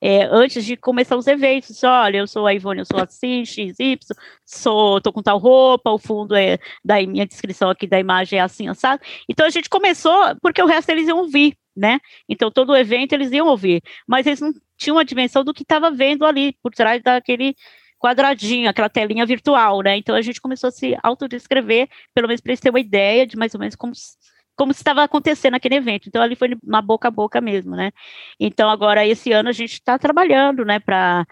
[0.07, 1.83] É, antes de começar os eventos.
[1.83, 3.99] Olha, eu sou a Ivone, eu sou assim, XY,
[4.45, 8.43] sou, tô com tal roupa, o fundo é da minha descrição aqui da imagem é
[8.43, 9.01] assim, assado.
[9.27, 12.01] Então a gente começou, porque o resto eles iam ouvir, né?
[12.29, 15.63] Então todo o evento eles iam ouvir, mas eles não tinham a dimensão do que
[15.63, 17.57] estava vendo ali, por trás daquele
[17.99, 19.97] quadradinho, aquela telinha virtual, né?
[19.97, 23.39] Então a gente começou a se autodescrever, pelo menos para eles terem uma ideia de
[23.39, 23.95] mais ou menos como
[24.57, 26.09] como estava acontecendo naquele evento.
[26.09, 27.93] Então, ali foi uma boca a boca mesmo, né?
[28.39, 31.27] Então, agora, esse ano, a gente está trabalhando, né, para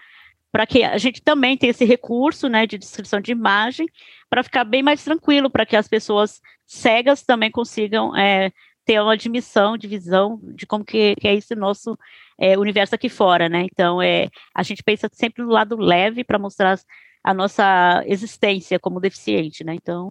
[0.53, 3.87] para que a gente também tenha esse recurso, né, de descrição de imagem,
[4.29, 8.53] para ficar bem mais tranquilo, para que as pessoas cegas também consigam é,
[8.85, 11.99] ter uma admissão de visão de como que, que é esse nosso
[12.39, 13.67] é, universo aqui fora, né?
[13.73, 16.79] Então, é, a gente pensa sempre no lado leve para mostrar
[17.25, 19.75] a nossa existência como deficiente, né?
[19.75, 20.11] Então,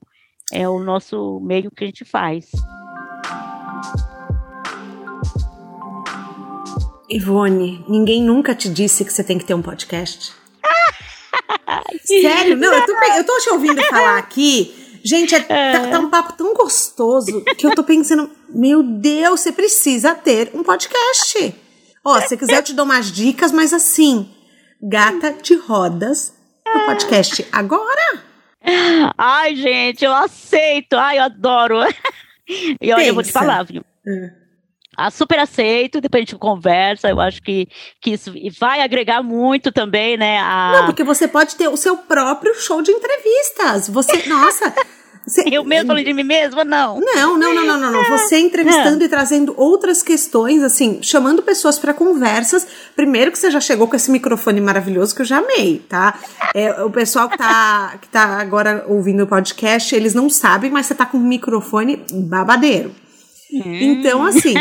[0.51, 2.49] é o nosso meio que a gente faz.
[7.09, 10.33] Ivone, ninguém nunca te disse que você tem que ter um podcast?
[12.05, 12.55] Sério?
[12.55, 14.99] Não, eu tô, eu tô te ouvindo falar aqui.
[15.03, 19.51] Gente, é, tá, tá, um papo tão gostoso que eu tô pensando, meu Deus, você
[19.51, 21.53] precisa ter um podcast.
[22.05, 24.29] Ó, se quiser eu te dou umas dicas, mas assim,
[24.81, 26.33] gata de rodas
[26.65, 28.23] no podcast agora.
[29.17, 30.93] Ai, gente, eu aceito.
[30.93, 31.79] Ai, eu adoro.
[32.81, 33.09] E olha, Pensa.
[33.09, 33.83] eu vou te falar, viu?
[34.07, 34.41] É.
[34.97, 37.67] Ah, super aceito, depois a gente conversa, eu acho que,
[38.01, 40.37] que isso vai agregar muito também, né?
[40.39, 40.73] A...
[40.73, 43.87] Não, porque você pode ter o seu próprio show de entrevistas.
[43.87, 44.73] Você, nossa.
[45.25, 45.43] Você...
[45.51, 46.63] Eu mesmo falei de mim mesma?
[46.63, 46.99] Não.
[46.99, 47.91] Não, não, não, não, não.
[47.91, 48.17] não.
[48.17, 49.05] Você entrevistando é.
[49.05, 52.65] e trazendo outras questões, assim, chamando pessoas para conversas.
[52.95, 56.19] Primeiro que você já chegou com esse microfone maravilhoso que eu já amei, tá?
[56.55, 60.87] É, o pessoal que tá, que tá agora ouvindo o podcast, eles não sabem, mas
[60.87, 62.93] você tá com um microfone babadeiro.
[63.53, 64.55] Então, assim,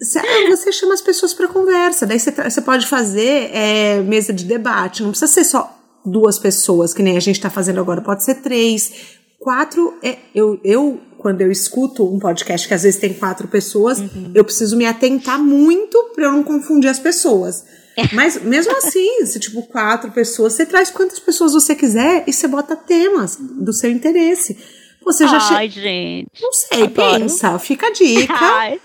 [0.00, 2.06] você chama as pessoas para conversa.
[2.06, 5.02] Daí você, você pode fazer é, mesa de debate.
[5.02, 8.00] Não precisa ser só duas pessoas, que nem a gente está fazendo agora.
[8.00, 9.98] Pode ser três, quatro.
[10.02, 14.30] É, eu, eu, quando eu escuto um podcast que às vezes tem quatro pessoas, uhum.
[14.34, 17.64] eu preciso me atentar muito para eu não confundir as pessoas.
[18.12, 22.48] Mas mesmo assim, se tipo quatro pessoas, você traz quantas pessoas você quiser e você
[22.48, 24.56] bota temas do seu interesse.
[25.04, 25.80] Você já Ai, che...
[25.80, 26.30] gente.
[26.40, 27.20] Não sei, Adoro.
[27.20, 27.58] pensa.
[27.58, 28.32] Fica a dica.
[28.38, 28.80] Ai,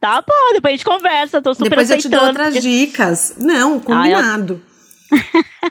[0.00, 1.42] tá bom, depois a gente conversa.
[1.42, 2.14] Tô super Depois aceitando.
[2.14, 3.34] eu te dou outras dicas.
[3.36, 4.62] Não, combinado.
[5.12, 5.20] Ai,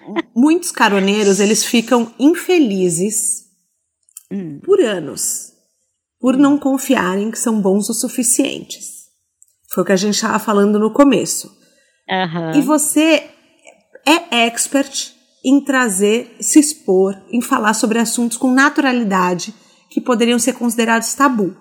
[0.05, 0.23] eu...
[0.35, 3.44] Muitos caroneiros, eles ficam infelizes
[4.31, 4.59] hum.
[4.63, 5.53] por anos.
[6.19, 9.05] Por não confiarem que são bons o suficientes.
[9.71, 11.47] Foi o que a gente estava falando no começo.
[12.09, 12.59] Uhum.
[12.59, 13.29] E você
[14.05, 15.13] é expert
[15.43, 19.53] em trazer, se expor, em falar sobre assuntos com naturalidade
[19.89, 21.55] que poderiam ser considerados tabu.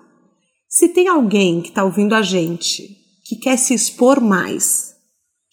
[0.67, 4.95] Se tem alguém que está ouvindo a gente que quer se expor mais,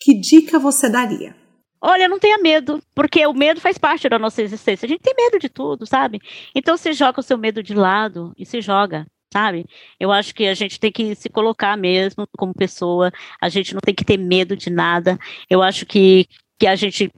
[0.00, 1.36] que dica você daria?
[1.84, 4.86] Olha, não tenha medo, porque o medo faz parte da nossa existência.
[4.86, 6.20] A gente tem medo de tudo, sabe?
[6.54, 9.66] Então você joga o seu medo de lado e se joga, sabe?
[9.98, 13.10] Eu acho que a gente tem que se colocar mesmo como pessoa,
[13.40, 15.18] a gente não tem que ter medo de nada.
[15.50, 16.26] Eu acho que,
[16.58, 17.10] que a gente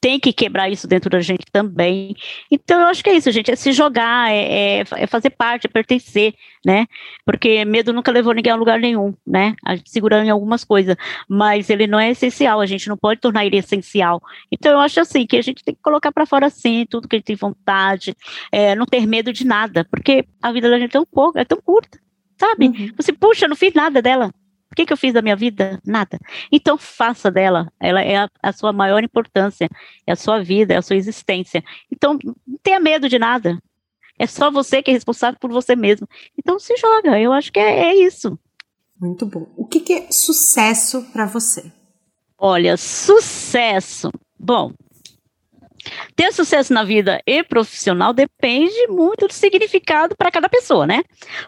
[0.00, 2.14] tem que quebrar isso dentro da gente também.
[2.50, 5.66] Então, eu acho que é isso, gente, é se jogar, é, é, é, fazer parte,
[5.66, 6.34] é pertencer,
[6.64, 6.86] né?
[7.24, 9.54] Porque medo nunca levou ninguém a lugar nenhum, né?
[9.64, 10.96] A gente segurando em algumas coisas,
[11.28, 14.22] mas ele não é essencial, a gente não pode tornar ele essencial.
[14.50, 17.16] Então, eu acho assim, que a gente tem que colocar para fora assim, tudo que
[17.16, 18.16] a gente tem vontade,
[18.50, 21.44] é, não ter medo de nada, porque a vida da gente é tão pouco, é
[21.44, 21.98] tão curta,
[22.38, 22.68] sabe?
[22.68, 22.90] Uhum.
[22.96, 24.32] Você, puxa, não fiz nada dela,
[24.72, 25.80] o que, que eu fiz da minha vida?
[25.84, 26.18] Nada.
[26.50, 27.72] Então faça dela.
[27.80, 29.68] Ela é a, a, sua maior importância.
[30.06, 31.62] É a sua vida, é a sua existência.
[31.90, 33.60] Então não tenha medo de nada.
[34.18, 36.06] É só você que é responsável por você mesmo.
[36.38, 37.18] Então se joga.
[37.18, 38.38] Eu acho que é, é isso.
[39.00, 39.46] Muito bom.
[39.56, 41.72] O que, que é sucesso para você?
[42.38, 44.10] Olha, sucesso.
[44.38, 44.72] Bom,
[46.14, 51.02] Ter sucesso na vida e profissional depende muito do significado para cada pessoa, né?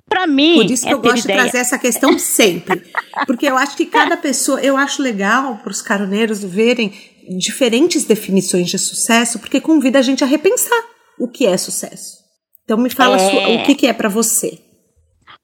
[0.09, 0.57] Para mim.
[0.57, 1.39] Por isso que é eu gosto ideia.
[1.39, 2.83] de trazer essa questão sempre.
[3.27, 4.61] Porque eu acho que cada pessoa.
[4.61, 6.93] Eu acho legal para os caroneiros verem
[7.39, 10.83] diferentes definições de sucesso, porque convida a gente a repensar
[11.19, 12.23] o que é sucesso.
[12.65, 13.31] Então me fala é...
[13.31, 14.59] sua, o que, que é para você.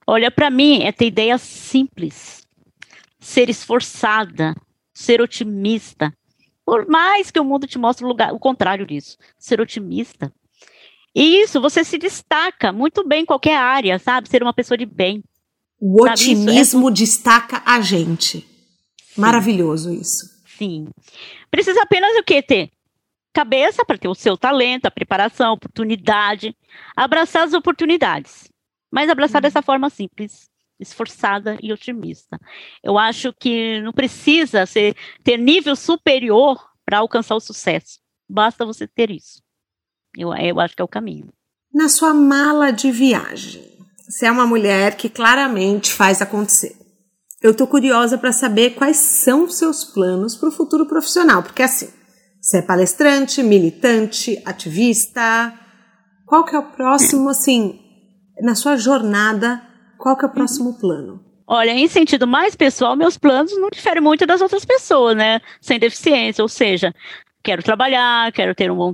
[0.07, 2.47] Olha, para mim é ter ideias simples,
[3.21, 4.55] ser esforçada,
[4.95, 6.13] ser otimista,
[6.69, 10.31] por mais que o mundo te mostre o, lugar, o contrário disso, ser otimista.
[11.15, 14.29] E isso, você se destaca muito bem em qualquer área, sabe?
[14.29, 15.25] Ser uma pessoa de bem.
[15.81, 16.11] O sabe?
[16.11, 16.93] otimismo é...
[16.93, 18.47] destaca a gente.
[19.03, 19.19] Sim.
[19.19, 20.29] Maravilhoso isso.
[20.59, 20.89] Sim.
[21.51, 22.43] Precisa apenas o quê?
[22.43, 22.71] Ter
[23.33, 26.55] cabeça para ter o seu talento, a preparação, a oportunidade.
[26.95, 28.47] Abraçar as oportunidades.
[28.93, 29.45] Mas abraçar hum.
[29.45, 30.48] dessa forma simples
[30.79, 32.39] esforçada e otimista.
[32.83, 37.99] Eu acho que não precisa ser, ter nível superior para alcançar o sucesso.
[38.29, 39.43] Basta você ter isso.
[40.17, 41.33] Eu, eu acho que é o caminho.
[41.73, 43.63] Na sua mala de viagem,
[44.09, 46.77] você é uma mulher que claramente faz acontecer.
[47.41, 51.89] Eu tô curiosa para saber quais são seus planos para o futuro profissional, porque assim,
[52.41, 55.53] você é palestrante, militante, ativista.
[56.27, 57.79] Qual que é o próximo, assim,
[58.41, 59.63] na sua jornada
[59.99, 61.21] qual que é o próximo plano?
[61.47, 65.41] Olha, em sentido mais pessoal, meus planos não diferem muito das outras pessoas, né?
[65.61, 66.95] Sem deficiência, ou seja,
[67.43, 68.93] quero trabalhar, quero ter um bom,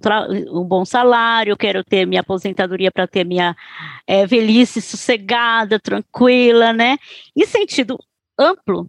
[0.52, 3.56] um bom salário, quero ter minha aposentadoria para ter minha
[4.06, 6.96] é, velhice sossegada, tranquila, né?
[7.36, 7.98] Em sentido
[8.38, 8.88] amplo,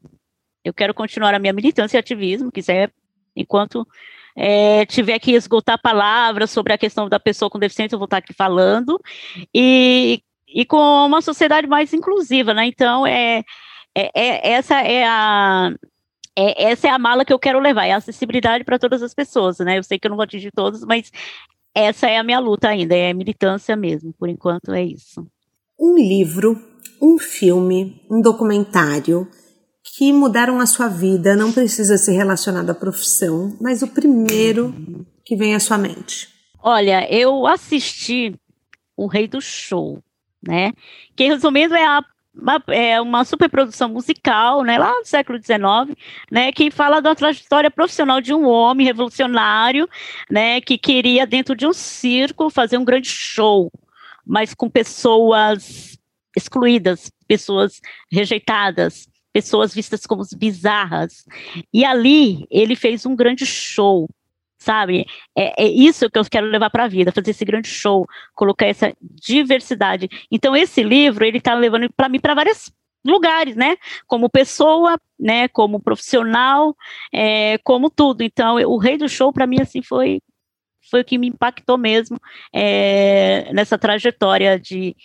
[0.63, 2.91] eu quero continuar a minha militância e ativismo, quiser,
[3.35, 3.87] enquanto
[4.35, 8.17] é, tiver que esgotar palavras sobre a questão da pessoa com deficiência, eu vou estar
[8.17, 8.99] aqui falando.
[9.53, 10.21] E
[10.55, 12.65] e com uma sociedade mais inclusiva, né?
[12.65, 13.43] Então, é,
[13.93, 15.69] é, é essa é a
[16.37, 19.13] é, essa é a mala que eu quero levar, é a acessibilidade para todas as
[19.13, 19.77] pessoas, né?
[19.77, 21.11] Eu sei que eu não vou atingir todos, mas
[21.73, 25.25] essa é a minha luta ainda, é a militância mesmo, por enquanto é isso.
[25.77, 26.57] Um livro,
[27.01, 29.27] um filme, um documentário
[29.97, 34.73] que mudaram a sua vida, não precisa ser relacionado à profissão, mas o primeiro
[35.23, 36.27] que vem à sua mente.
[36.61, 38.35] Olha, eu assisti
[38.97, 40.01] O Rei do Show,
[40.47, 40.73] né?
[41.15, 42.03] Que resumindo é a
[42.35, 45.97] uma, é uma superprodução musical, né, lá do século XIX,
[46.29, 49.87] né, que fala da trajetória profissional de um homem revolucionário,
[50.29, 53.71] né, que queria dentro de um circo fazer um grande show,
[54.25, 55.97] mas com pessoas
[56.35, 57.79] excluídas, pessoas
[58.11, 61.25] rejeitadas, pessoas vistas como bizarras.
[61.73, 64.09] E ali ele fez um grande show,
[64.65, 65.05] sabe?
[65.37, 68.65] É, é isso que eu quero levar para a vida, fazer esse grande show, colocar
[68.65, 70.09] essa diversidade.
[70.31, 72.73] Então esse livro ele está levando para mim para vários
[73.05, 73.77] lugares, né?
[74.07, 75.47] Como pessoa, né?
[75.49, 76.75] Como profissional,
[77.13, 78.23] é, como tudo.
[78.23, 80.19] Então o Rei do Show para mim assim foi
[80.89, 82.17] foi o que me impactou mesmo
[82.53, 84.95] é, nessa trajetória de,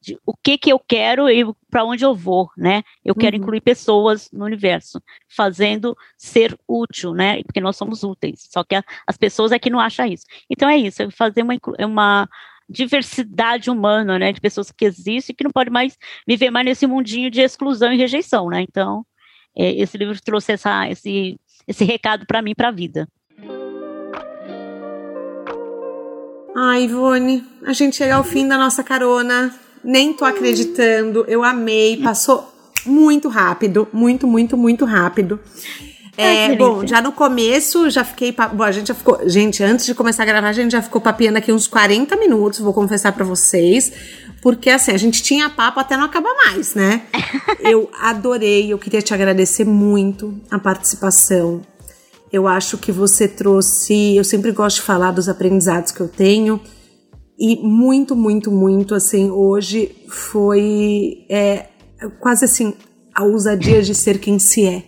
[0.00, 2.82] de o que que eu quero e para onde eu vou, né?
[3.04, 3.42] Eu quero uhum.
[3.42, 7.42] incluir pessoas no universo, fazendo ser útil, né?
[7.42, 8.48] Porque nós somos úteis.
[8.50, 10.24] Só que a, as pessoas é que não acham isso.
[10.48, 12.28] Então é isso, é fazer uma, uma
[12.68, 14.32] diversidade humana, né?
[14.32, 17.92] De pessoas que existem e que não podem mais viver mais nesse mundinho de exclusão
[17.92, 18.62] e rejeição, né?
[18.62, 19.04] Então
[19.56, 21.38] é, esse livro trouxe essa, esse,
[21.68, 23.06] esse recado para mim, para a vida.
[26.56, 31.24] Ai, Ivone, a gente chega ao fim da nossa carona nem tô acreditando.
[31.28, 32.52] Eu amei, passou
[32.86, 35.38] muito rápido, muito, muito, muito rápido.
[36.16, 38.34] É, bom, já no começo já fiquei.
[38.52, 39.18] Bom, a gente já ficou.
[39.26, 42.58] Gente, antes de começar a gravar, a gente já ficou papiando aqui uns 40 minutos,
[42.58, 43.92] vou confessar para vocês.
[44.42, 47.02] Porque assim, a gente tinha papo até não acabar mais, né?
[47.60, 51.62] eu adorei, eu queria te agradecer muito a participação.
[52.32, 54.16] Eu acho que você trouxe.
[54.16, 56.60] Eu sempre gosto de falar dos aprendizados que eu tenho.
[57.40, 61.68] E muito, muito, muito, assim, hoje foi é,
[62.20, 62.74] quase assim,
[63.14, 64.84] a ousadia de ser quem se é.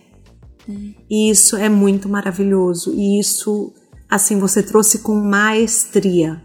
[1.09, 2.93] E isso é muito maravilhoso.
[2.93, 3.73] E isso,
[4.09, 6.41] assim, você trouxe com maestria.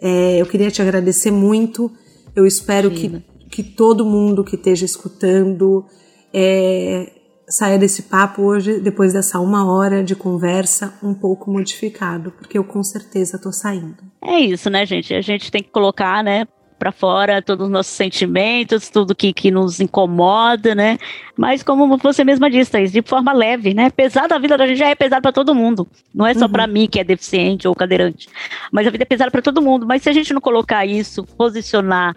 [0.00, 1.90] É, eu queria te agradecer muito.
[2.34, 5.84] Eu espero que, que todo mundo que esteja escutando
[6.32, 7.12] é,
[7.48, 12.64] saia desse papo hoje, depois dessa uma hora de conversa, um pouco modificado, porque eu
[12.64, 13.96] com certeza tô saindo.
[14.22, 15.14] É isso, né, gente?
[15.14, 16.46] A gente tem que colocar, né,
[16.78, 20.98] para fora todos os nossos sentimentos, tudo que, que nos incomoda, né?
[21.36, 23.90] Mas como você mesma disse, Thaís, de forma leve, né?
[23.90, 25.86] Pesada, a vida da gente já é pesada para todo mundo.
[26.14, 26.52] Não é só uhum.
[26.52, 28.28] para mim que é deficiente ou cadeirante,
[28.70, 29.84] mas a vida é pesada para todo mundo.
[29.86, 32.14] Mas se a gente não colocar isso, posicionar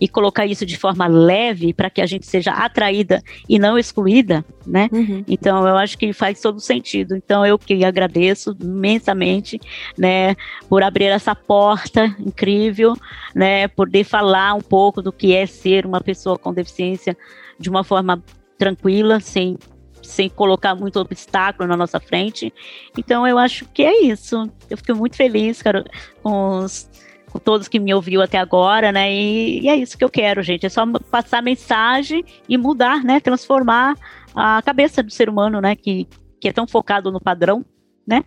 [0.00, 4.44] e colocar isso de forma leve para que a gente seja atraída e não excluída,
[4.66, 4.88] né?
[4.92, 5.24] Uhum.
[5.26, 7.16] Então eu acho que faz todo sentido.
[7.16, 9.58] Então eu que agradeço imensamente,
[9.96, 10.36] né,
[10.68, 12.94] por abrir essa porta incrível,
[13.34, 17.16] né, poder falar um pouco do que é ser uma pessoa com deficiência
[17.58, 18.22] de uma forma
[18.58, 19.56] tranquila, sem
[20.02, 22.52] sem colocar muito obstáculo na nossa frente.
[22.96, 24.50] Então eu acho que é isso.
[24.70, 25.84] Eu fico muito feliz, cara,
[26.22, 26.88] com, os,
[27.30, 29.12] com todos que me ouviu até agora, né?
[29.12, 30.64] E, e, é isso que eu quero, gente.
[30.64, 33.20] É só passar mensagem e mudar, né?
[33.20, 33.94] Transformar
[34.34, 35.76] a cabeça do ser humano, né?
[35.76, 36.08] Que,
[36.40, 37.64] que é tão focado no padrão,
[38.06, 38.24] né?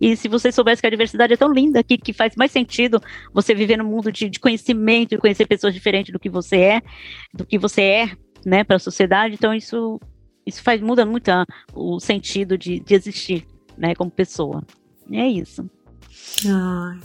[0.00, 3.00] E se você soubesse que a diversidade é tão linda, que, que faz mais sentido
[3.32, 6.82] você viver num mundo de, de conhecimento e conhecer pessoas diferentes do que você é,
[7.32, 8.10] do que você é,
[8.44, 9.34] né, para a sociedade.
[9.34, 10.00] Então isso
[10.44, 14.62] isso faz muda muito a, o sentido de, de existir, né, como pessoa.
[15.08, 15.68] E é isso.
[16.46, 16.98] Ai,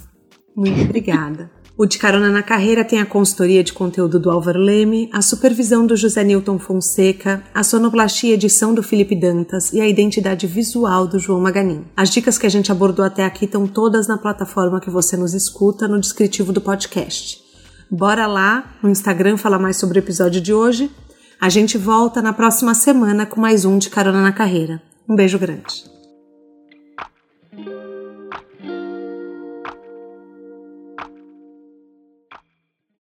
[0.56, 1.50] muito obrigada.
[1.80, 5.86] O De Carona na Carreira tem a consultoria de conteúdo do Álvaro Leme, a supervisão
[5.86, 11.20] do José Newton Fonseca, a sonoplastia edição do Felipe Dantas e a identidade visual do
[11.20, 11.84] João Maganin.
[11.96, 15.34] As dicas que a gente abordou até aqui estão todas na plataforma que você nos
[15.34, 17.40] escuta no descritivo do podcast.
[17.88, 20.90] Bora lá no Instagram falar mais sobre o episódio de hoje.
[21.40, 24.82] A gente volta na próxima semana com mais um de Carona na Carreira.
[25.08, 25.84] Um beijo grande.